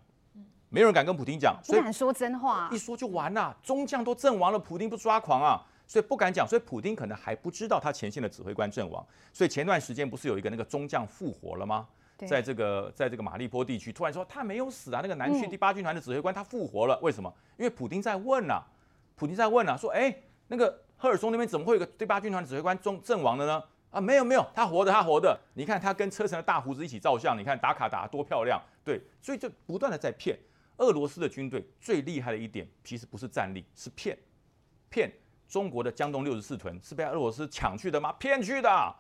[0.69, 3.57] 没有人敢跟普京讲，不敢说真话，一说就完了。
[3.63, 5.61] 中将都阵亡了，普丁不抓狂啊？
[5.87, 9.05] 所以不敢讲，所以普丁可能还不知道他前线的指挥官阵亡。
[9.33, 11.87] 所以前段时间不是有一个那个中将复活了吗？
[12.27, 17.31] 在这个在这个马利坡地区，突然说他没有死啊，那个南区第八军团的指挥官他复活了，为什么？
[17.59, 18.63] 因为普丁在问啊，
[19.17, 20.15] 普丁在问啊，说哎，
[20.49, 23.63] 那个赫尔松那边怎么会有个第八军团指挥官中阵亡了呢？
[23.95, 30.37] 啊，没有没有，他活的他活的，你看他跟车臣的大胡子一起照相，你看打卡打得多漂亮，对，所以就不断的在骗。
[30.79, 34.19] 俄罗斯的军队最厉害的一点，其实不是战力，是骗，
[34.91, 35.09] 骗
[35.47, 38.13] 中国的江东六十四屯是被俄罗斯抢去的吗？
[38.19, 38.95] 骗去的。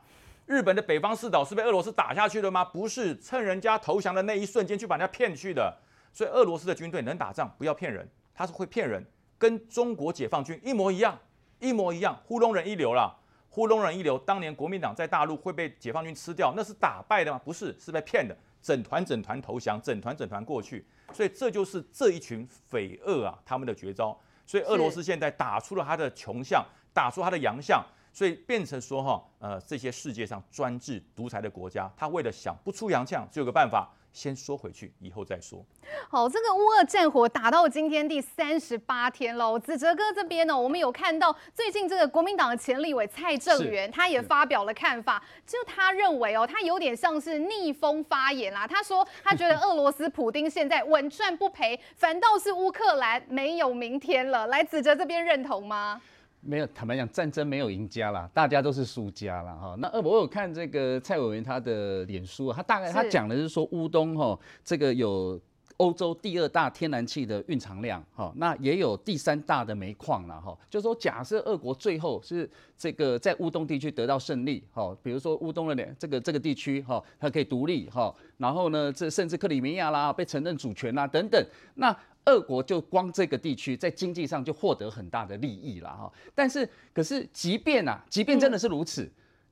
[0.46, 2.64] 日本的北方四岛是被俄罗斯打下去的吗？
[2.64, 5.76] 不是，趁人家投降的那一瞬间去把人家骗去的。
[6.12, 9.04] 所以俄罗斯的军队能打仗，不要骗人，他是会骗人，
[9.36, 11.18] 跟中国解放军一模一样，
[11.58, 13.12] 一模一样，糊弄人一流啦，
[13.54, 14.18] 糊弄人一流。
[14.18, 17.40] 当年国民党在大陆会被解放军吃掉，那是打败的吗？
[17.44, 20.84] 不是，是被骗的，整团整团投降，整团整团过去。
[21.12, 24.18] 所以这就是这一群匪恶啊，他们的绝招。
[24.44, 27.80] 所以俄罗斯现在打出了他的穷相，打出他的洋相，
[28.12, 33.88] 所以变成说哈，呃，这些世界上专制独裁的国家，他为了想不出洋相，只有个办法。
[34.14, 35.62] 先说回去，以后再说。
[36.08, 39.58] 好，这个乌俄战火打到今天第三十八天了。
[39.58, 48.66] 子哲哥这边呢，我们有看到最近这个国民党的前立委蔡正元，他也发表了看法，就他认为哦，他有点像是逆风发言啦。
[48.66, 54.46] 他说他觉得俄罗斯普丁现在稳赚不赔，反倒是乌克兰没有明天了。
[54.46, 56.00] 来，子哲这边认同吗？
[56.46, 59.54] 没有，坦白讲，战争没有赢家啦，大家都是输家啦。
[59.54, 59.74] 哈。
[59.78, 65.40] 那呃，我有看这个蔡委员他的脸书，他大概他讲的是说乌东哈，这个有
[65.78, 70.56] 欧洲第二大天然气的蕴藏量哈，那也有第三大的煤矿了哈。
[70.70, 81.96] 就说假设俄国最后是这个在乌东地区得到胜利哈，比如说乌东的这个这个地区哈，它可以独立哈，然后呢，这甚至克里米亚啦被承认主权啦等等，那。
[82.26, 89.06] 俄国就光这个地区在经济上就获得很大的利益了哈，但是可是即便啊，即便真的是如此，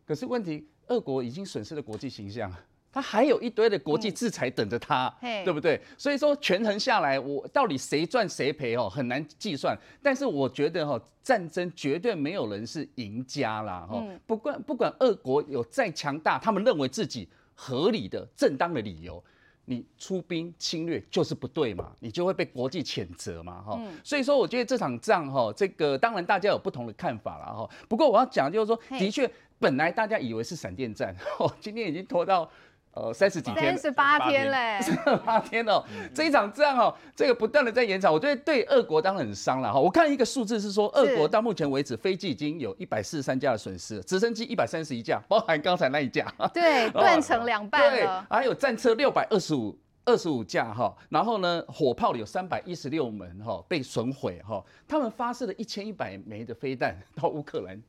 [0.06, 2.50] 可是问题，俄国已经损失了国际形象，
[2.92, 5.80] 他还有一堆的国际制裁等着他，对不对？
[5.96, 9.74] 所以说权衡下来，我到底谁赚谁赔哦，很难计算。
[10.02, 19.24] 但是我觉得哈，战争绝对没有人是赢家啦哈，不管不管俄国有再强大，他们认为自己合理的正当的理由。
[19.64, 23.92] 你出兵侵略就是不对嘛，你就会被国际谴责嘛，哈、嗯。
[24.02, 27.70] 所以说，我觉得这场仗哈，这个当然大家有不同的看法了哈。
[27.88, 32.50] 不过我要讲就是说，的确，本来大家以为是闪电战，哦，今天已经拖到。
[32.94, 35.82] 呃，三十几天，三十八天嘞，三 十八天哦。
[36.14, 39.80] 这一场仗哦，这个不断的在延长，我觉得对俄国当然很伤了哈。
[39.80, 47.96] 我看一个数字是说，俄国到目前为止飞机已经有一百四十三架的损失，直升机一百三十一架，包含刚才那一架，对， 断成两半了。
[47.96, 49.74] 对，还有战车六百二十五
[50.04, 54.62] 二十五架哈，然后呢，火炮有三百一十六门哈被损毁哈。
[54.86, 57.80] 他们发射了一千一百枚的飞弹到乌克兰，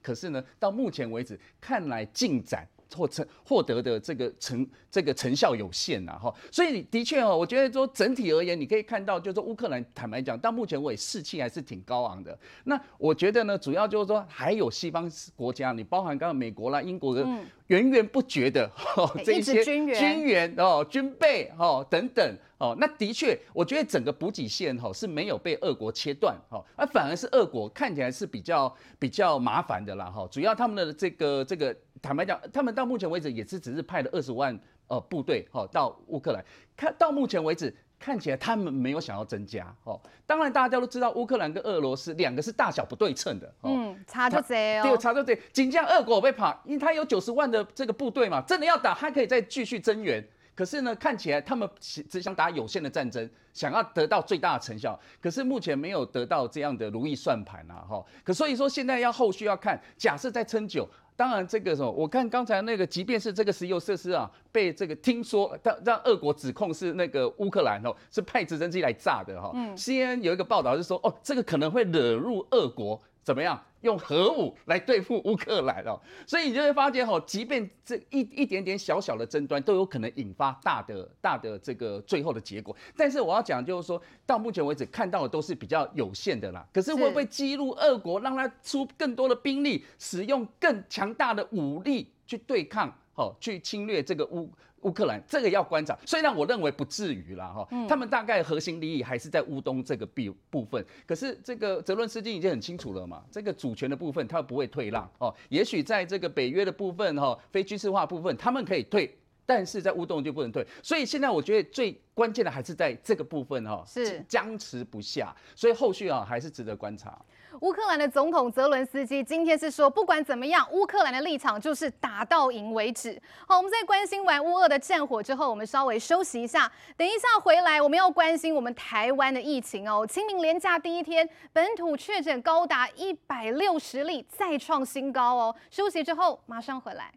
[0.00, 2.64] 可是呢，到目前为止看来进展。
[2.94, 12.38] 获成获得的这个成这个成效有限呐哈，所以的确哦，我觉得说整体而言，你可以看到，就是说乌克兰坦白讲，到目前为止士气还是挺高昂的。
[12.64, 17.22] 那我觉得呢，主要就是说还有西方国家，你包含刚刚美国啦、英国的。
[17.24, 30.28] 嗯源源不绝的哦，这些军援哦、军备哦等等哦，那的确，我觉得整个补给线哈是没有被俄国切断哈，而反而是俄国看起来是比较比较麻烦的啦哈。
[30.30, 31.74] 主要他们的这个这个，
[32.04, 36.44] 坦白讲，他们到目前为止也是只是派了二十万呃部队哈到乌克兰，
[36.76, 37.74] 看到目前为止。
[37.96, 50.22] 看起来他们没有想要增加哦，当然大家都知道乌克兰跟俄罗斯两个是大小不对称的，嗯，差就贼哦，对，差就贼，仅将俄国被跑，因为他有九十万的这个部队嘛，真的要打还可以再继续增援，
[50.54, 60.86] 可是呢，看起来他们只想打有限的战争，想要得到最大的成效，可是目前没有得到这样的如意算盘啊，哈，可所以说现在要后续要看，假设再撑久。
[61.16, 69.52] 当然，这个什么，我看刚才那个，即便是这个石油设施啊，被这个听说让让俄国指控是那个乌克兰哦，是派直升机来炸的哈。
[69.54, 69.76] 嗯。
[69.76, 73.00] CNN 有一个报道是说，哦，这个可能会惹入俄国。
[73.24, 75.98] 怎么样用核武来对付乌克兰哦？
[76.26, 82.76] 所以你就会发现哦，即便这一一点点小小的争端，都有可能引发大的大的这个最后的结果。
[82.96, 86.64] 但是我要讲就是说，到目前为止看到的都是比较有限的啦。
[86.72, 94.50] 可是会不会激怒俄国，让他出更多的兵力，使用更强大的武力去对抗，好，去侵略这个乌？
[94.84, 109.10] 乌克兰这个要观察，虽然我认为不至于啦哈，他们大概核心利益还是在乌东这个部部分，可是这个泽伦斯基已经很清楚了嘛，这个主权的部分他不会退让哦，也许在这个北约的部分哈，非军事化部分他们可以退，
[109.46, 114.22] 但是在乌东就不能退，所以现在我觉得最关键的还是在这个部分哈，是。
[114.28, 117.18] 僵持不下，所以后续啊还是值得观察。
[117.60, 123.20] 乌克兰的总统泽伦斯基今天是说，不管怎么样，乌克兰的立场就是打到赢为止。
[123.46, 130.06] 好，我们在关心完乌俄的战火之后，我们稍微休息一下，等一下回来我们要关心我们台湾的疫情哦。
[130.06, 135.54] 清明连假第一天，本土确诊高达一百六十例，再创新高哦。
[135.70, 137.12] 休息之后马上回来。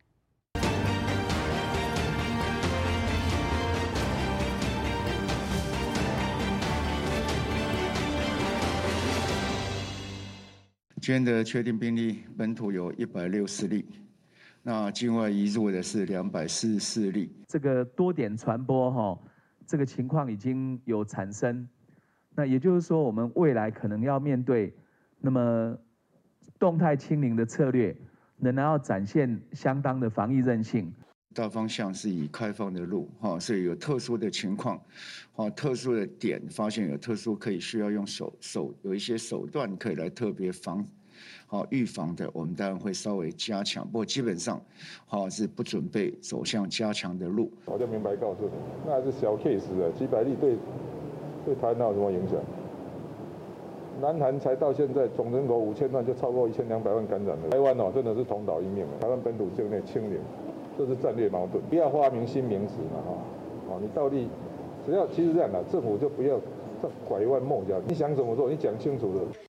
[11.00, 13.86] 今天的确定病例本土有一百六十例，
[14.64, 17.32] 那境外移入的是两百四十四例。
[17.48, 19.20] 这个多点传播哈，
[19.68, 21.68] 这个情况已经有产生。
[22.36, 24.74] 那也就是说，我们未来可能要面对
[25.22, 25.78] 那么
[26.58, 27.96] 动态清零的策略，
[28.40, 30.92] 仍然要展现相当的防疫韧性。
[31.38, 34.82] 大方向是以开放的路哈，所以有特殊的情况，
[35.36, 40.84] 哈，特殊的点发现有特殊可以需要用手手有一些手段可以来特别防。
[41.46, 44.60] 好，预防的我们当然会稍微加强，不过基本上，
[45.06, 47.52] 好是不准备走向加强的路。
[47.66, 48.52] 我就明白告诉你，
[48.88, 50.58] 那是小 case 的，几百例对
[51.46, 52.40] 对台湾有什么影响？
[54.02, 57.50] 南韩才到现在总人口五千万，就超过一千两百万感染了。
[57.50, 58.88] 台湾哦，真的是同岛一命。
[59.00, 60.20] 台湾本土境内清零，
[60.78, 63.18] 这是战略矛盾，不要发明新名词嘛哈。
[63.70, 64.28] 哦，你到底
[64.86, 66.40] 只要其实这样的，政府就不要
[67.08, 69.47] 拐弯抹角，你想怎么做，你讲清楚了。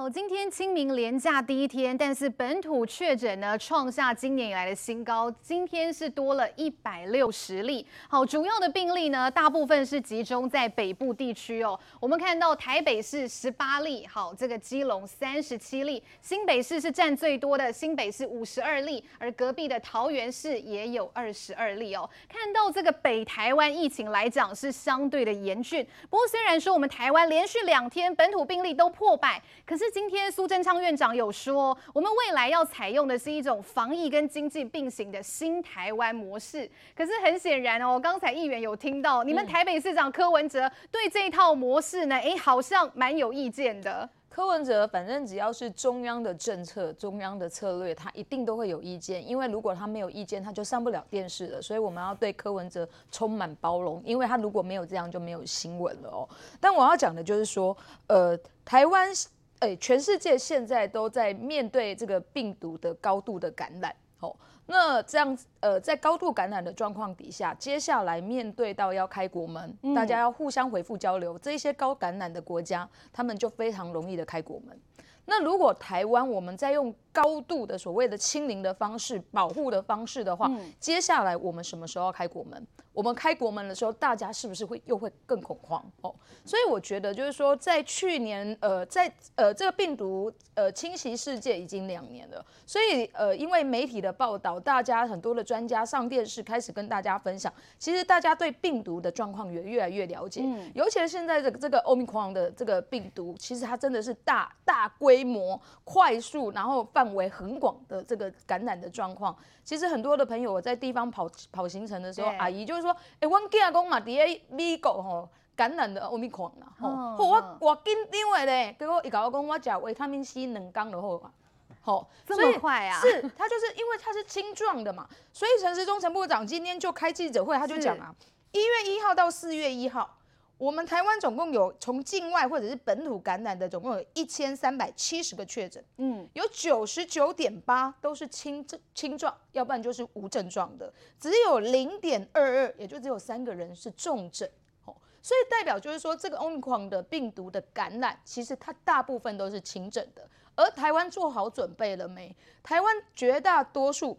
[0.00, 7.86] 好，今天清明连假第一天，但是本土确诊呢创下今年以来的新高，今天是多了一百六十例。
[8.08, 11.78] 好，主要的病例呢，大部分是集中在北部地区哦。
[12.00, 22.08] 我们看到台北市十八例，好，这个基隆三十七例，新北市是占最多的，新北市五十二例，而隔壁的桃园市也有二十二例哦。
[22.26, 36.70] 看到这个北台湾疫情来讲是相对的严峻，不过虽然说我们台湾连续两天本土病例都破百，可是今天苏贞昌院长有说，我们未来要采用的是一种防疫跟经济并行的新台湾模式。
[36.94, 44.08] 可是很显然哦，刚才议员有听到，你们台北市长柯文哲对这一套模式呢，哎，好像蛮有意见的。
[44.28, 49.26] 柯文哲反正只要是中央的政策、中央的策略，他一定都会有意见。
[49.28, 51.60] 因为如果他没有意见，他就上不了电视了。
[51.60, 56.28] 所以我们要对柯文哲充满包容，因为他如果没有这样，就没有新闻了哦。
[56.60, 57.76] 但我要讲的就是说，
[58.06, 59.12] 呃，台湾。
[59.60, 64.34] 哎，全世界现在都在面对这个病毒的高度的感染，哦，
[64.66, 74.80] 那这样呃，在高度感染的状况底下，接下来面对到要开国门，嗯、大家要互相回复交流，这些高感染的国家，他们就非常容易的开国门。
[75.26, 82.66] 那如果台湾我们在用高度的所谓的清零的方式、保护的方式的话，嗯、接下来我们什么时候要开国门？
[82.92, 86.12] 我们开国门的时候，大家是不是会又会更恐慌哦？
[86.44, 109.34] 所以我觉得就是说，在去年呃，在呃这个病毒呃侵袭世界已经两年了，所以呃因为媒体的报道，大家很多的专家上电视开始跟大家分享，其实大家对病毒的状况也越来越了解，嗯、尤其是现在这个这个 Omicron 的这个病毒，其实它真的是大大规模、快速，然后范围很广的这个感染的状况。
[109.64, 121.32] 其实很多的朋友我在地方跑跑行程的时候，阿姨就是说，哎，我囝讲嘛，伫个美国吼感染的奥密克戎啦，吼，我我紧张的咧，结果伊甲我讲，我食维他命 C 两缸就好啊，
[121.80, 123.00] 吼，这么快啊？
[123.00, 128.14] 是，他就是因为他是青壮的嘛，所以陈时中陈部长今天就开记者会，他就讲啊，
[128.52, 130.18] 一月一号到四月一号。
[130.60, 144.46] 我们台湾总共有从境外或者是本土感染的，总共有一千三百七十个确诊，嗯，有九十九点八都是轻症轻状，要不然就是无症状的，只有零点二二，也就只有三个人是重症，
[144.84, 152.36] 哦，所以代表就是说这个 Omicron 的病毒的感染，其实它大部分都是轻症的，而台湾做好准备了没？
[152.62, 154.18] 台湾绝大多数。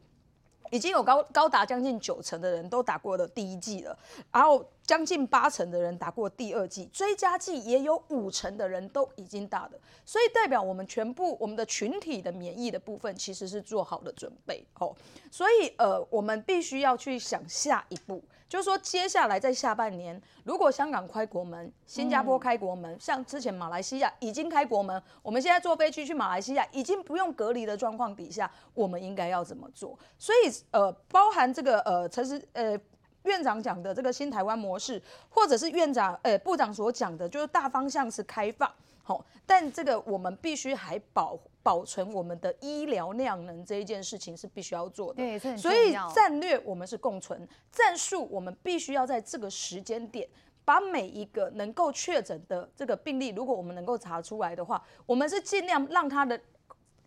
[0.71, 3.95] 已经有高高达将近九成的人都打过了第一季了，
[4.31, 9.71] 然后将近八成的人打过第二季，追加季也有五成的人都已经打了，
[10.05, 14.95] 所以代表我们全部我们的群体的免疫的部分其实是做好了准备哦，
[15.29, 18.23] 所以呃我们必须要去想下一步。
[18.51, 29.97] 就是说，接下来在下半年，如果香港开国门，新加坡开国门，像之前马来西亚已经开国门，我们现在坐飞机去马来西亚已经不用隔离的状况底下，我们应该要怎么做？
[30.19, 32.77] 所以，呃，包含这个呃，陈时呃
[33.23, 38.69] 院长讲的这个新台湾模式，或者是院长呃部长所讲的，就是大方向是开放，
[39.01, 41.39] 好，但这个我们必须还保。
[41.63, 50.28] 保存我们的医疗量能这一件事情是必须要做的，对，所以战略我们是共存，战术我们必须要在这个时间点，
[50.65, 56.39] 把每一个能够确诊的这个病例，如果我们能够查出来的话，我们是尽量让他的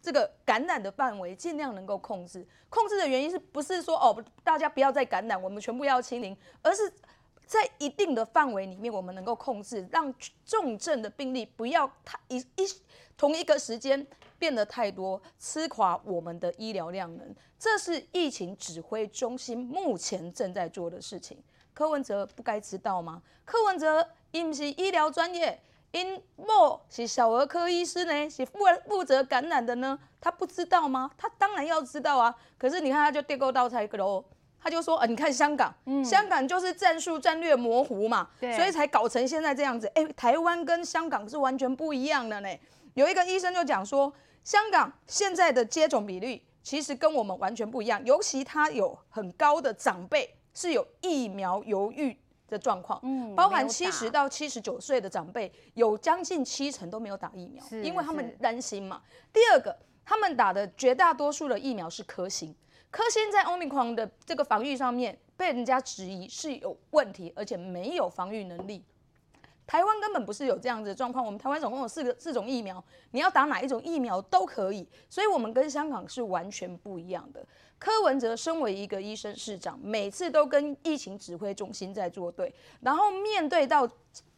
[0.01, 2.47] 这个感染的范围尽量能够控制。
[2.69, 6.92] 控制的原因是不是说哦，大家不要再感染，我们全部要清零，而是
[7.44, 12.69] 在一定的范围里面，我们能够控制，让重症的病例不要太一一
[13.17, 14.07] 同一个时间。
[14.45, 21.42] 变得太多，吃垮我们的医疗量能，这是疫情指挥中心目前正在做的事情。
[21.73, 23.23] 柯文哲不该知道吗？
[23.47, 25.59] 柯文哲因是医疗专业，
[25.92, 31.11] 因某是小儿科医师呢，是负负责感染的呢，他不知道吗？
[31.17, 32.35] 他当然要知道啊。
[32.59, 34.23] 可是你看，他就跌勾到才个喽，
[34.61, 39.87] 他就说啊，你看香港，嗯、香港就是战术战略模糊嘛，所以才搞成现在这样子。
[39.95, 42.49] 哎、欸，台湾跟香港是完全不一样的呢。
[42.95, 44.13] 有一个医生就讲说，
[44.45, 52.17] 香港现在的接种比率其实跟我们完全不一样，尤其它有很高的长辈是有疫苗犹豫。
[52.47, 59.03] 的状况，嗯，包含七十到七十九岁的长辈，有将近七成都没有打疫苗，因为他们担心嘛。
[59.33, 59.75] 第二个，
[60.05, 62.55] 他们打的绝大多数的疫苗是科兴，
[62.90, 68.85] 科兴在 Omicron 的这个防御上面被人家质疑是有问题，而且没有防御能力。
[69.67, 77.44] 台湾根本不是有这样子的状况，我们台湾总共有四个四种疫苗，你要打哪一种疫苗都可以，所以我们跟香港是完全不一样的。
[77.79, 83.88] 柯文哲身为一个医生市长，每次都跟疫情指挥中心在作对，然后面对到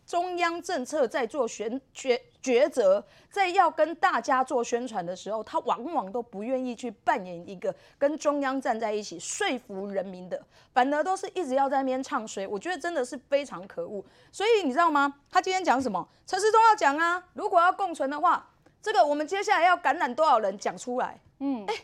[0.06, 10.40] 中央政策在做选选抉择，在要跟大家做宣传的时候，他往往都不愿意去扮演一个跟中央站在一起说服人民的，
[10.72, 12.46] 反而都是一直要在那边唱衰。
[12.46, 14.04] 我觉得真的是非常可恶。
[14.30, 15.12] 所以你知道吗？
[15.28, 16.08] 他今天讲什么？
[16.24, 18.48] 陈时中要讲啊，如果要共存的话，
[18.80, 21.20] 这个我们接下来要感染多少人讲出来？
[21.40, 21.74] 嗯，哎。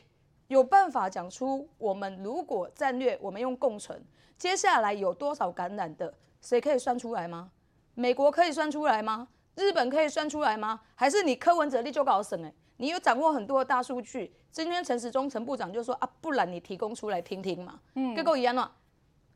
[0.48, 4.04] 有办法讲出我们如果战略，我们用共存，
[4.36, 7.50] 接下来有多少感染的，谁可以算出来吗？
[7.94, 9.28] 美国可以算出来吗？
[9.55, 10.80] 日本可以算出来吗？
[10.94, 12.53] 还是你柯文哲你就搞省哎？
[12.78, 14.34] 你有掌握很多的大数据。
[14.50, 17.78] 今天陈时中陈部长就说啊，不然你提供出来听听嘛。
[17.94, 18.70] 嗯，结果一样了，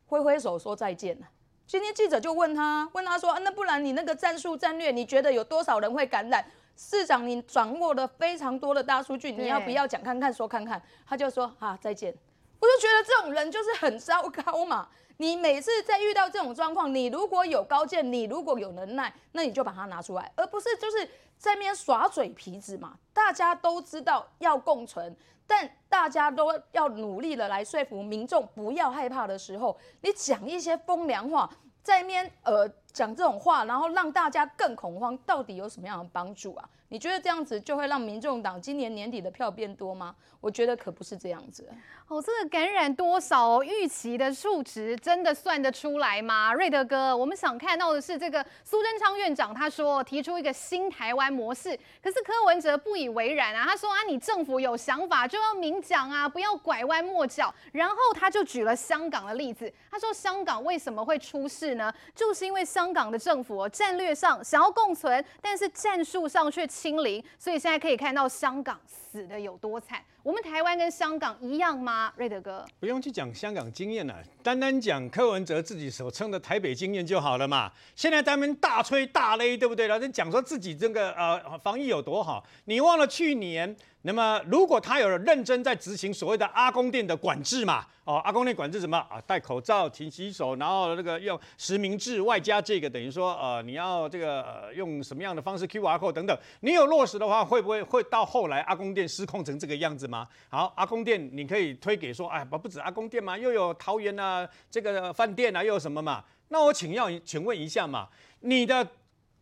[0.07, 1.27] 挥挥手说再见了。
[1.67, 6.45] 今天记者就问他，问他说啊，那不然你那个战术战略，你觉得有多少人会感染？
[6.77, 10.33] 市长，你掌握了非常多的大数据，你要不要讲看看？
[10.33, 12.15] 说看看，他就说啊，再见。
[12.59, 14.89] 我就觉得这种人就是很糟糕嘛。
[15.19, 21.05] 你每次在遇到这种状况，你如果有高见，你如果有能耐，那你就把它拿出来，而不是就是
[21.37, 22.97] 在那边耍嘴皮子嘛。
[23.13, 31.51] 大家都知道要共存，但大家都要努力的来说服民众不要害怕的时候，你讲一些风凉话，
[31.83, 32.71] 在那边呃。
[32.97, 36.67] 讲这种话，然后让大家更恐慌，到底有什么样的帮助啊？
[36.89, 40.15] 你觉得这样子就会让民众党今年年底的票变多吗？
[40.41, 41.69] 我觉得可不是这样子。
[42.07, 46.55] 哦，这个感染多少预期的数值真的算得出来吗？
[46.55, 57.53] 瑞德哥，我们想看到的是这个苏贞昌院长他说提出一个新台湾模式，可是柯文哲不以为然啊，他说啊，你政府有想法就要明讲啊，不要拐弯抹角。
[57.73, 61.93] 然后他就举了香港的例子，他说香港为什么会出事呢？
[62.15, 68.81] 就是因为香港的政府战略上想要共存，但是战术上却清零，所以现在可以看到香港
[69.17, 70.03] 死的有多惨。
[70.23, 72.13] 我们台湾跟香港一样吗？
[72.17, 77.73] 瑞德哥，不用去讲香港经验了，单单讲柯文哲自己所称的台北经验就好了嘛。
[77.95, 79.89] 现在他们大吹大擂，对不对？
[79.89, 83.75] 老是讲说自己这个呃防疫有多好，你忘了去年？
[84.03, 89.21] 那么，如果他有认真在执行所谓的阿公店的管制嘛，哦，阿公店管制什么啊？
[89.27, 100.27] 戴口罩、勤洗手，然后那个用实名制，外加这个等于说，呃，你要这个、呃、用什么样的方式 QR code 等等，你有落实的话，会不会会到后来阿公店失控成这个样子吗？
[100.49, 106.25] 好，阿公店你可以推给说，哎，不不止阿公店嘛，又有桃园啊，这个饭店啊，又有什么嘛？
[106.49, 108.09] 那我请要请问一下嘛，
[108.41, 108.87] 你的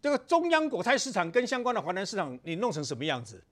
[0.01, 3.43] 这个中央果菜市场跟相关的华南市场，你弄成什么样子？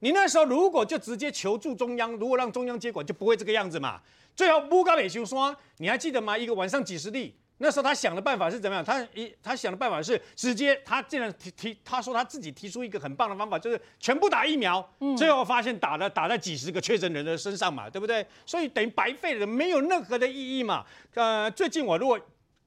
[0.00, 4.00] 你那时候如果就直接求助中央，如果让中央接管，就不会这个样子嘛。
[4.36, 6.38] 最后木高美修说，你还记得吗？
[6.38, 8.84] 一个晚上几十例，那时候他想的办法是怎么样？
[8.84, 14.86] 他一他想的办法是直接，他竟然提提，他说他自己提出一个很棒的方法，就是全部打疫苗。
[15.00, 18.26] 嗯，最后发现打了打在几十个确诊人的身上嘛，对不对？
[18.46, 20.84] 所以等于白费了，没有任何的意义嘛。
[21.14, 22.18] 呃，最近我如果。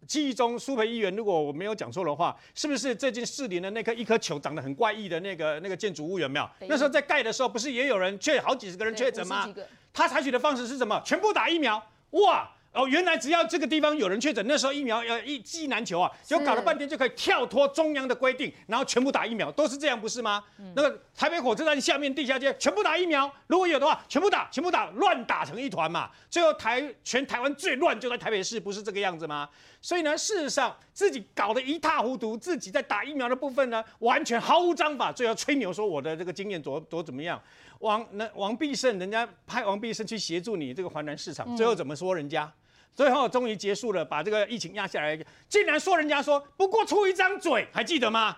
[0.08, 6.50] 记忆中，苏培议员，如果我没有讲错的话，是不是最近市里的那颗一颗球长得很怪异的那个那个建筑物有没有？
[6.62, 9.48] 那时候在盖的时候，不是也有人确好几十个人确诊吗？
[9.94, 11.00] 他采取的方式是什么？
[11.06, 12.50] 全部打疫苗，哇！
[12.74, 20.42] 哦，原来只要这个地方有人确诊，那时候疫苗要一剂难求啊，结果搞了半天就可以跳脱中央的规定，然后全部打疫苗，都是这样不是吗？
[20.58, 26.10] 嗯、那个台北火车站下面地下街全部打疫苗，如果有的话，全部打，全部打，乱打成一团嘛。
[26.30, 29.50] 最后台全台湾最乱就在台北市，不是这个样子吗？
[29.82, 37.42] 所以呢，事实上自己搞得一塌糊涂，自己在打疫苗的部分呢，完全毫无章法，最后吹牛说我的这个经验多多怎么样。
[37.80, 42.46] 王那王必胜，人家派王必胜去协助你这个华南市场，最后怎么说人家？
[42.46, 42.52] 嗯
[42.96, 45.18] 最后终于结束了，把这个疫情压下来，
[45.48, 48.38] 竟然说人家说不过出一张嘴，还记得吗？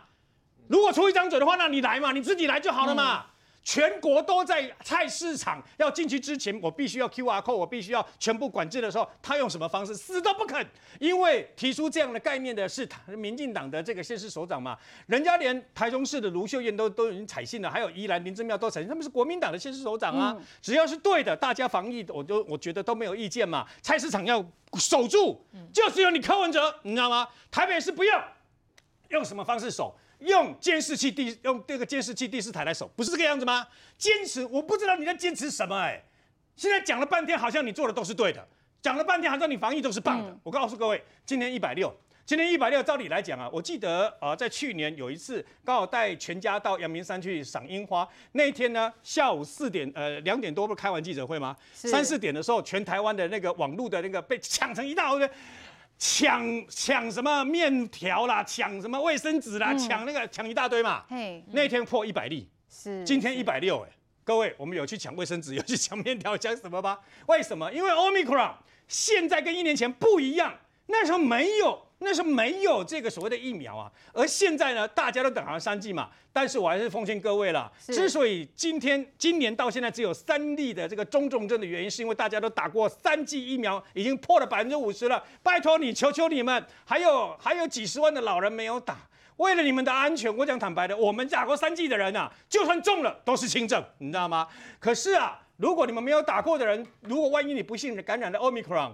[0.67, 3.25] 如果出一张嘴的话，那你来嘛，你自己来就好了嘛。
[3.63, 9.95] 全国都在菜市场要进去之前，我必须要 QR code，我必须要全部管制的时候，他用什么方式？
[9.95, 10.65] 死都不肯，
[10.99, 23.65] 因为提出这样的概念的是民进党的这个县市首长嘛，人家连台中市的卢秀燕都都已经采信了，还有宜兰林姿妙都采信，他们是国民党的县市首长啊，只要是对的，大家防疫，我都我觉得都没有意见嘛。
[23.81, 24.43] 菜市场要
[24.73, 25.41] 守住，
[25.71, 27.27] 就是有你柯文哲，你知道吗？
[27.49, 28.21] 台北市不要，
[29.09, 29.95] 用什么方式守？
[30.25, 33.67] 用监视器第用这个监视器第四台来守，不是这个样子吗？
[33.97, 36.03] 坚持，我不知道你在坚持什么哎、欸。
[36.55, 38.47] 现在讲了半天，好像你做的都是对的，
[38.81, 40.29] 讲了半天，好像你防疫都是棒的。
[40.29, 41.91] 嗯、我告诉各位，今天一百六，
[42.25, 51.57] 今天一百六，照理来讲啊，我记得啊、呃，在去年有一次刚好带全家到阳明山去赏樱花，那一天呢，下午四点呃两点多不是开完记者会吗？
[51.73, 55.27] 三四点的时候，全台湾的那个网络的那个被抢成一大堆。
[56.05, 61.05] 抢抢什么面条啦，抢什么卫生纸啦，抢、嗯、那个抢一大堆嘛。
[61.07, 63.89] 嘿，那天破一百例，是今天一百六哎。
[64.25, 66.99] 各位，我们有去抢卫生纸， 有去抢面条，抢什么吧？
[67.27, 67.71] 为什么？
[67.71, 68.51] 因为 Omicron
[68.89, 70.53] 现在跟一年前不一样，
[70.87, 71.87] 那时候没有。
[72.03, 76.09] 那时候没有这个所谓的疫苗啊，而现在呢，大家都等上三剂嘛。
[76.35, 85.23] 但是我还是奉劝各位了，之所以今天今年到现在只有三例的这个中重症的原因，是因为大家都打过三剂疫苗，已经破了百分之五十了。
[85.43, 88.97] 拜托你，求求你们，还有还有几十万的老人没有打，
[89.37, 94.47] 为了你们的安全，我讲坦白的，我们打过三剂的人啊，就算中了都是轻症，你知道吗？
[94.79, 98.93] 可是啊，如果你们没有打过的人，如果万一你不幸感染了 Omicron。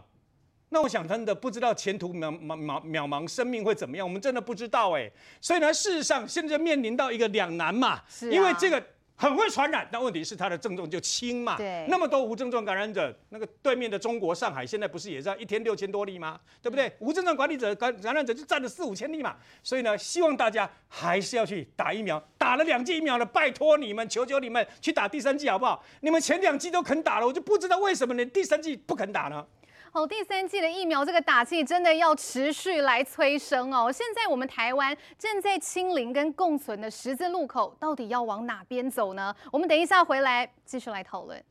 [0.72, 4.06] 那我想真的不知道前途渺茫渺渺茫，生命会怎么样？
[4.06, 5.12] 我们真的不知道哎。
[5.42, 8.82] 所以呢，事实上现在面临到一个两难嘛，是啊、因为这个
[9.16, 11.58] 很会传染，但问题是它的症状就轻嘛。
[11.58, 11.88] 对。
[11.90, 16.40] 那么多无症状感染者，那个对面的中国上海现在不是也在一天六千多例吗？
[16.62, 16.92] 对不对？
[17.00, 19.36] 无症状管理者感感染者就占了四五千例嘛。
[19.64, 25.84] 所以呢，希望大家还是要去打疫苗，打了两剂疫苗了，拜托你们，求求你们去打第三剂好不好？
[26.02, 29.44] 你们前两剂都肯打了，我就不知道为什么你第三剂不肯打呢？
[29.92, 33.92] 好，第三季的疫苗，这个打气真的要持续来催生哦。
[33.92, 39.36] 现在我们台湾正在清零跟共存的十字路口，到底要往哪边走呢？
[39.52, 41.44] 我们等一下回来继续来讨论。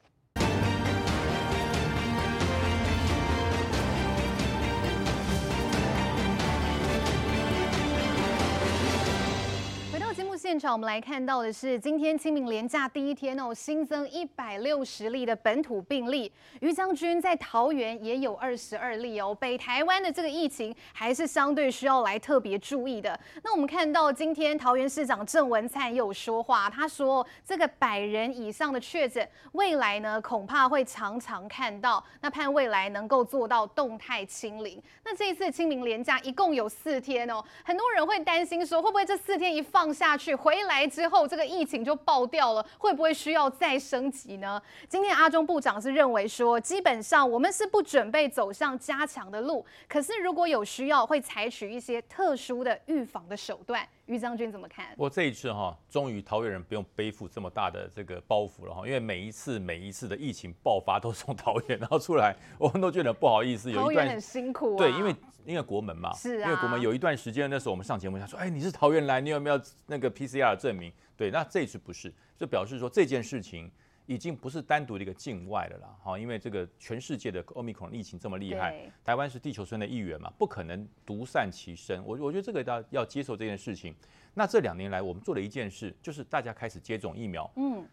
[10.49, 16.33] 现场我们来看到的是，今天清明连假第一天哦，新增一百六十例的本土病例。
[16.61, 19.35] 于将军在桃园也有二十二例哦。
[19.35, 23.21] 北台湾的这个疫情还是相对需要来特别注意的。
[23.45, 32.03] 那我们看到今天桃园市长郑文灿也有说话，他说这个百人以上的确诊，未来呢恐怕会常常看到。
[32.23, 34.83] 那盼未来能够做到动态清零。
[35.05, 40.38] 那这一次清明连假一共有四天哦，很多人会担心说，会不会这四天一放下去？
[40.39, 44.63] 回来之后，这个疫情就爆掉了，会不会需要再升级呢？
[44.89, 53.87] 今天阿中部长是认为说，基本上我们是不准备走向加强的路，可是如果有需要，会采取一些特殊的预防的手段。
[54.09, 54.87] 于将军怎么看？
[54.97, 63.71] 我这一次哈，终于桃园人不用背负这么大的这个包袱了哈，因为每一次每一次的疫情爆发都是从桃园，然后出来，我们都觉得不好意思。
[63.71, 64.79] 有一段很辛苦啊。
[64.79, 70.93] 对，因为因为国门嘛，是啊，因为国门有一段时间，那时候我们上节目，他说，哎，你是桃园来，你有没有那个 PCR 证明？
[71.17, 73.71] 对，那这一次不是，就表示说这件事情。
[74.09, 82.03] 已经不是单独的一个境外的了，哈，因为这个全世界的 Omicron 疫情这么厉害，台湾是地球村的一员嘛，不可能独善其身。
[82.03, 83.95] 我我觉得这个要要接受这件事情。
[84.33, 87.51] 那这两年来，我们做了一件事，就是大家开始接种疫苗。
[87.57, 87.87] 嗯，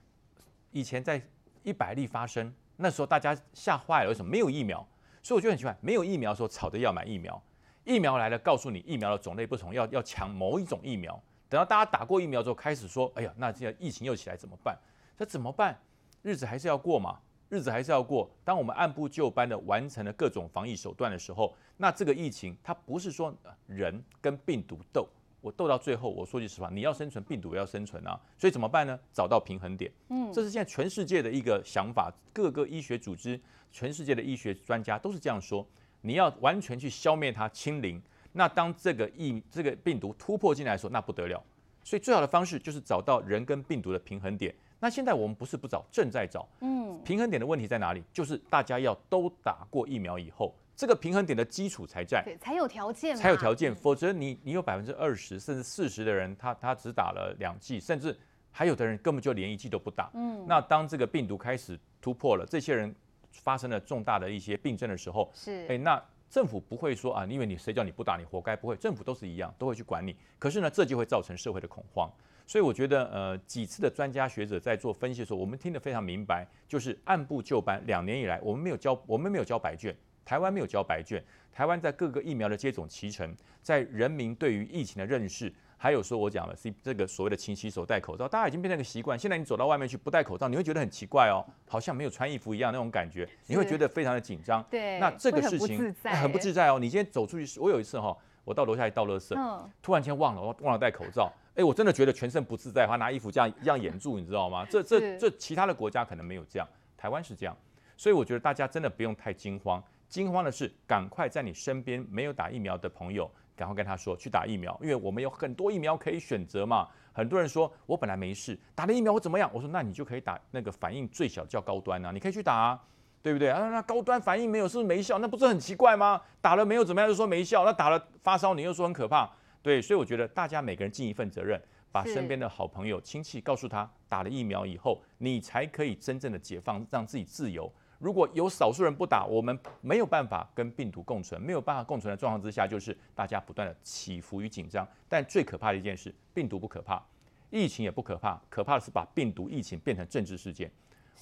[0.72, 1.22] 以前在
[1.64, 4.88] 一百例发生，那时候大家吓坏了，为什么没有疫苗？
[5.22, 7.44] 所以我觉得很奇怪，没有疫苗的时候吵着要买疫苗，
[7.84, 11.22] 疫苗来了，告诉你疫苗的种类不同，要要抢某一种疫苗。
[11.50, 14.78] 等到大家打过疫苗之后，开始说，哎呀，那这疫情又起来怎么办？
[15.18, 15.78] 这怎么办？
[16.26, 17.20] 日子还是要过嘛，
[17.50, 18.28] 日子还是要过。
[18.44, 23.32] 当我们按部就班的完成了各种防疫手段的时候，那这个疫情它不是说
[23.68, 25.08] 人跟病毒斗，
[25.40, 28.20] 我斗到最后，我说句实话，你要生存，病毒也要生存啊。
[28.40, 29.00] 所以怎么办呢？
[29.14, 29.92] 找到平衡点。
[30.10, 33.40] 嗯，这是现在全世界的一个想法，各个医学组织、
[33.72, 35.64] 全世界的医学专家都是这样说。
[36.02, 38.02] 你要完全去消灭它，清零。
[38.32, 41.40] 那当这个疫这个病毒突破进来的时候，那不得了。
[41.84, 44.52] 所以最好的方式就是找到人跟病毒的平衡点。
[44.80, 46.48] 那现在我们不是不找，正在找。
[46.60, 48.04] 嗯，平衡点的问题在哪里？
[48.12, 53.74] 就是大家要都打过疫苗以后，这个平衡点的基础才在，对，才有条件，才有条件。
[53.74, 58.16] 否则你你有百分之二十甚至四十的人，他他只打了两剂，甚至
[58.52, 60.12] 还有的人根本就连一剂都不打。
[60.14, 62.94] 嗯，那当这个病毒开始突破了，这些人
[63.32, 70.16] 发生了重大的一些病症的时候，是，哎，那政府不会说啊，因为你谁叫你不打，你活该，不会，政府都是一样，都会去管你。
[70.38, 72.12] 可是呢，这就会造成社会的恐慌。
[72.46, 77.82] 所以我觉得，呃，几次的专家学者在做分析的时候，我们听得非常明白，就是按部就班。
[77.86, 81.24] 两年以来，我们没有交，我们没有交白卷，台湾没有交白卷。
[81.52, 89.18] 台湾在各个疫苗的接种齐成，在人民对于疫情的认识，还有说我讲了 C 这个所谓的勤洗手、戴口罩，大家已经变成一个习惯。
[89.18, 94.62] 现在你走到外面去不戴口罩，你会觉得很奇怪哦，好像没有穿衣服一样那种感觉，你会觉得非常的紧张。
[94.70, 96.78] 对，那这个事情很不，很不自在哦。
[96.78, 101.30] 你今天走出去，我有一次哈、哦，我到楼下去倒垃圾，嗯、突然间忘了，我忘了戴口罩。
[101.56, 104.66] 哎，我真的觉得全身不自在，还拿衣服这样这样掩住，你知道吗？
[104.70, 107.58] 这这这其他的国家可能没有这样，台湾是这样，
[107.98, 109.84] 所以我觉得大家真的不用太惊慌。
[110.08, 116.88] 惊慌的是，赶快在你身边没有打疫苗的朋友，赶快跟他说去打疫苗，因为我们有很多疫苗可以选择嘛。
[117.12, 119.50] 很多人说我本来没事，打了疫苗我怎么样？
[119.54, 122.84] 我说那你就可以打那个反应最小叫高端啊，你可以去打啊，
[123.26, 123.72] 对不对啊？
[123.72, 125.18] 那高端反应没有，是不是没效？
[125.18, 126.22] 那不是很奇怪吗？
[126.42, 129.28] 打了没有怎么样就说没效，那打了发烧你又说很可怕。
[129.64, 131.60] 对，所以我觉得大家每个人尽一份责任，
[131.92, 137.68] 把身边的好朋友、亲戚告诉他，打了疫苗以后，你才可以真正的解放，让自己自由。
[137.98, 144.88] 如果有少数人不打，我们没有办法跟病毒共存，没有办法共存的状况之下，就是大家不断的起伏与紧张。
[145.10, 147.04] 但最可怕的一件事，病毒不可怕，
[147.50, 150.72] 疫情也不可怕，可怕的是把病毒疫情变成政治事件。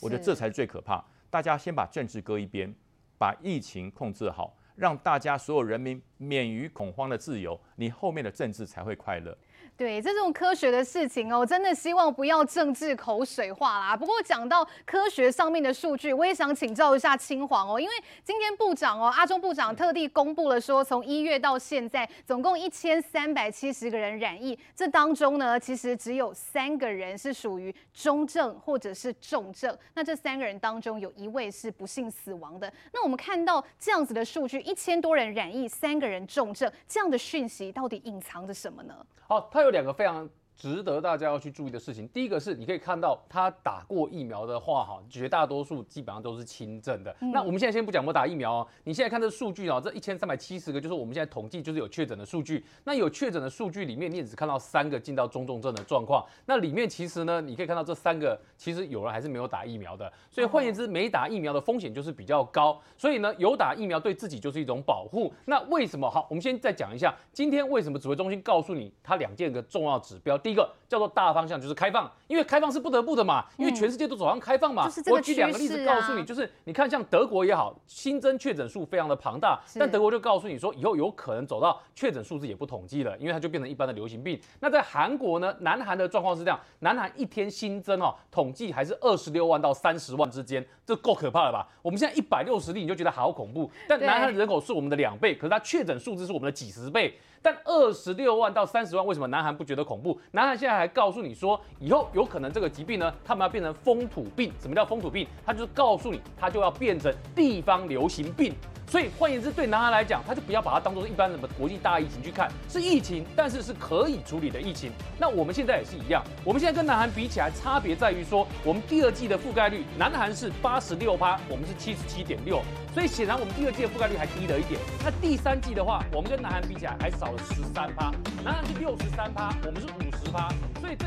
[0.02, 1.02] 我觉得这才是最可怕。
[1.34, 2.72] 大家先把政治搁一边，
[3.18, 4.56] 把疫情控制好。
[4.76, 9.36] 让大家所有人民免于恐慌的自由，你后面的政治才会快乐。
[9.76, 13.98] 对，这种科学的事情哦，真的希望不要政治口水化啦。
[13.98, 17.94] 不过讲到科学上面的数据，我也想请教一下嶔煌哦，因为
[18.24, 29.76] 今天部长哦，阿中部长特地公布了说，从一月到现在，总共一千三百七十个人染疫，这当中呢，其实只有三个人是属于中症或者是重症。
[29.96, 32.72] 那这三个人当中，有一位是不幸死亡的。
[32.94, 38.96] 那我们看到这样子的数据，一千多人染疫，三个人重症，这样的讯息到底隐藏着什么呢？
[39.26, 40.30] 好，他有两个非常
[40.64, 42.08] 值得大家要去注意的事情。
[42.08, 47.14] 第一个是，你可以看到他打过疫苗的话，哈，绝大多数基本上都是轻症的。
[47.20, 52.64] 嗯、那我们现在先不讲我打疫苗哦，你现在看这数据哦，这一千三百七十个就是我们现在统计就是有确诊的数据。
[52.86, 56.26] 那有确诊的数据里面，你也只看到三个进到中重症的状况。
[56.46, 60.10] 那里面其实呢，你可以看到这三个其实有人还是没有打疫苗的。
[60.32, 62.80] 所以换言之，没打疫苗的风险就是比较高。
[62.98, 65.34] 所以呢，有打疫苗对自己就是一种保护。
[65.44, 66.10] 那为什么？
[66.10, 70.38] 好，我们先再讲一下，今天为什么指挥中心告诉你它两件个重要指标？
[70.38, 70.70] 第一个。
[70.94, 74.88] 叫做大方向就是开放，因为开放是不得不的嘛，因为全世界都走向开放嘛。
[75.10, 84.40] 我举两个例子告诉你，就是你看像德国也好，新增确诊数非常的庞大，但德国就告诉你说，以后有可能走到确诊数字也不统计了，因为它就变成一般的流行病。
[84.60, 91.68] 那在韩国呢，南韩的状况是这样，南韩一天新增哦，统计还是二十六万到三十万之间，这够可怕了吧？
[91.82, 97.18] 我们现在一百六十例你就觉得好恐怖，但南韩的人口是我们的两倍，可是它确诊数字是我们的几十倍。
[97.44, 100.18] 但二十六万到三十万，为什么南韩不觉得恐怖？
[100.32, 104.52] 南韩现在还告诉你说，以后有可能这个疾病呢，他们要变成风土病。
[104.62, 105.28] 什么叫风土病？
[105.46, 108.54] 他就是告诉你，他就要变成地方流行病。
[108.88, 114.92] 所以换言之，对南韩来讲，他就不要把它当做一般什么国际大疫情去看，是疫情，但是是可以处理的疫情。
[115.18, 122.62] 那我们现在也是一样，我们现在跟南韩比起来，差别在于说，我们第二季的覆盖率，南韩是八十六趴，我们是七十七点六，
[122.94, 124.80] 所以显然我们第二季的覆盖率还低了一点。
[125.04, 128.12] 那第三季的话，我们跟南韩比起来还少了十三趴，
[128.44, 131.02] 南韩是六十三趴，我们是五十趴，所以这。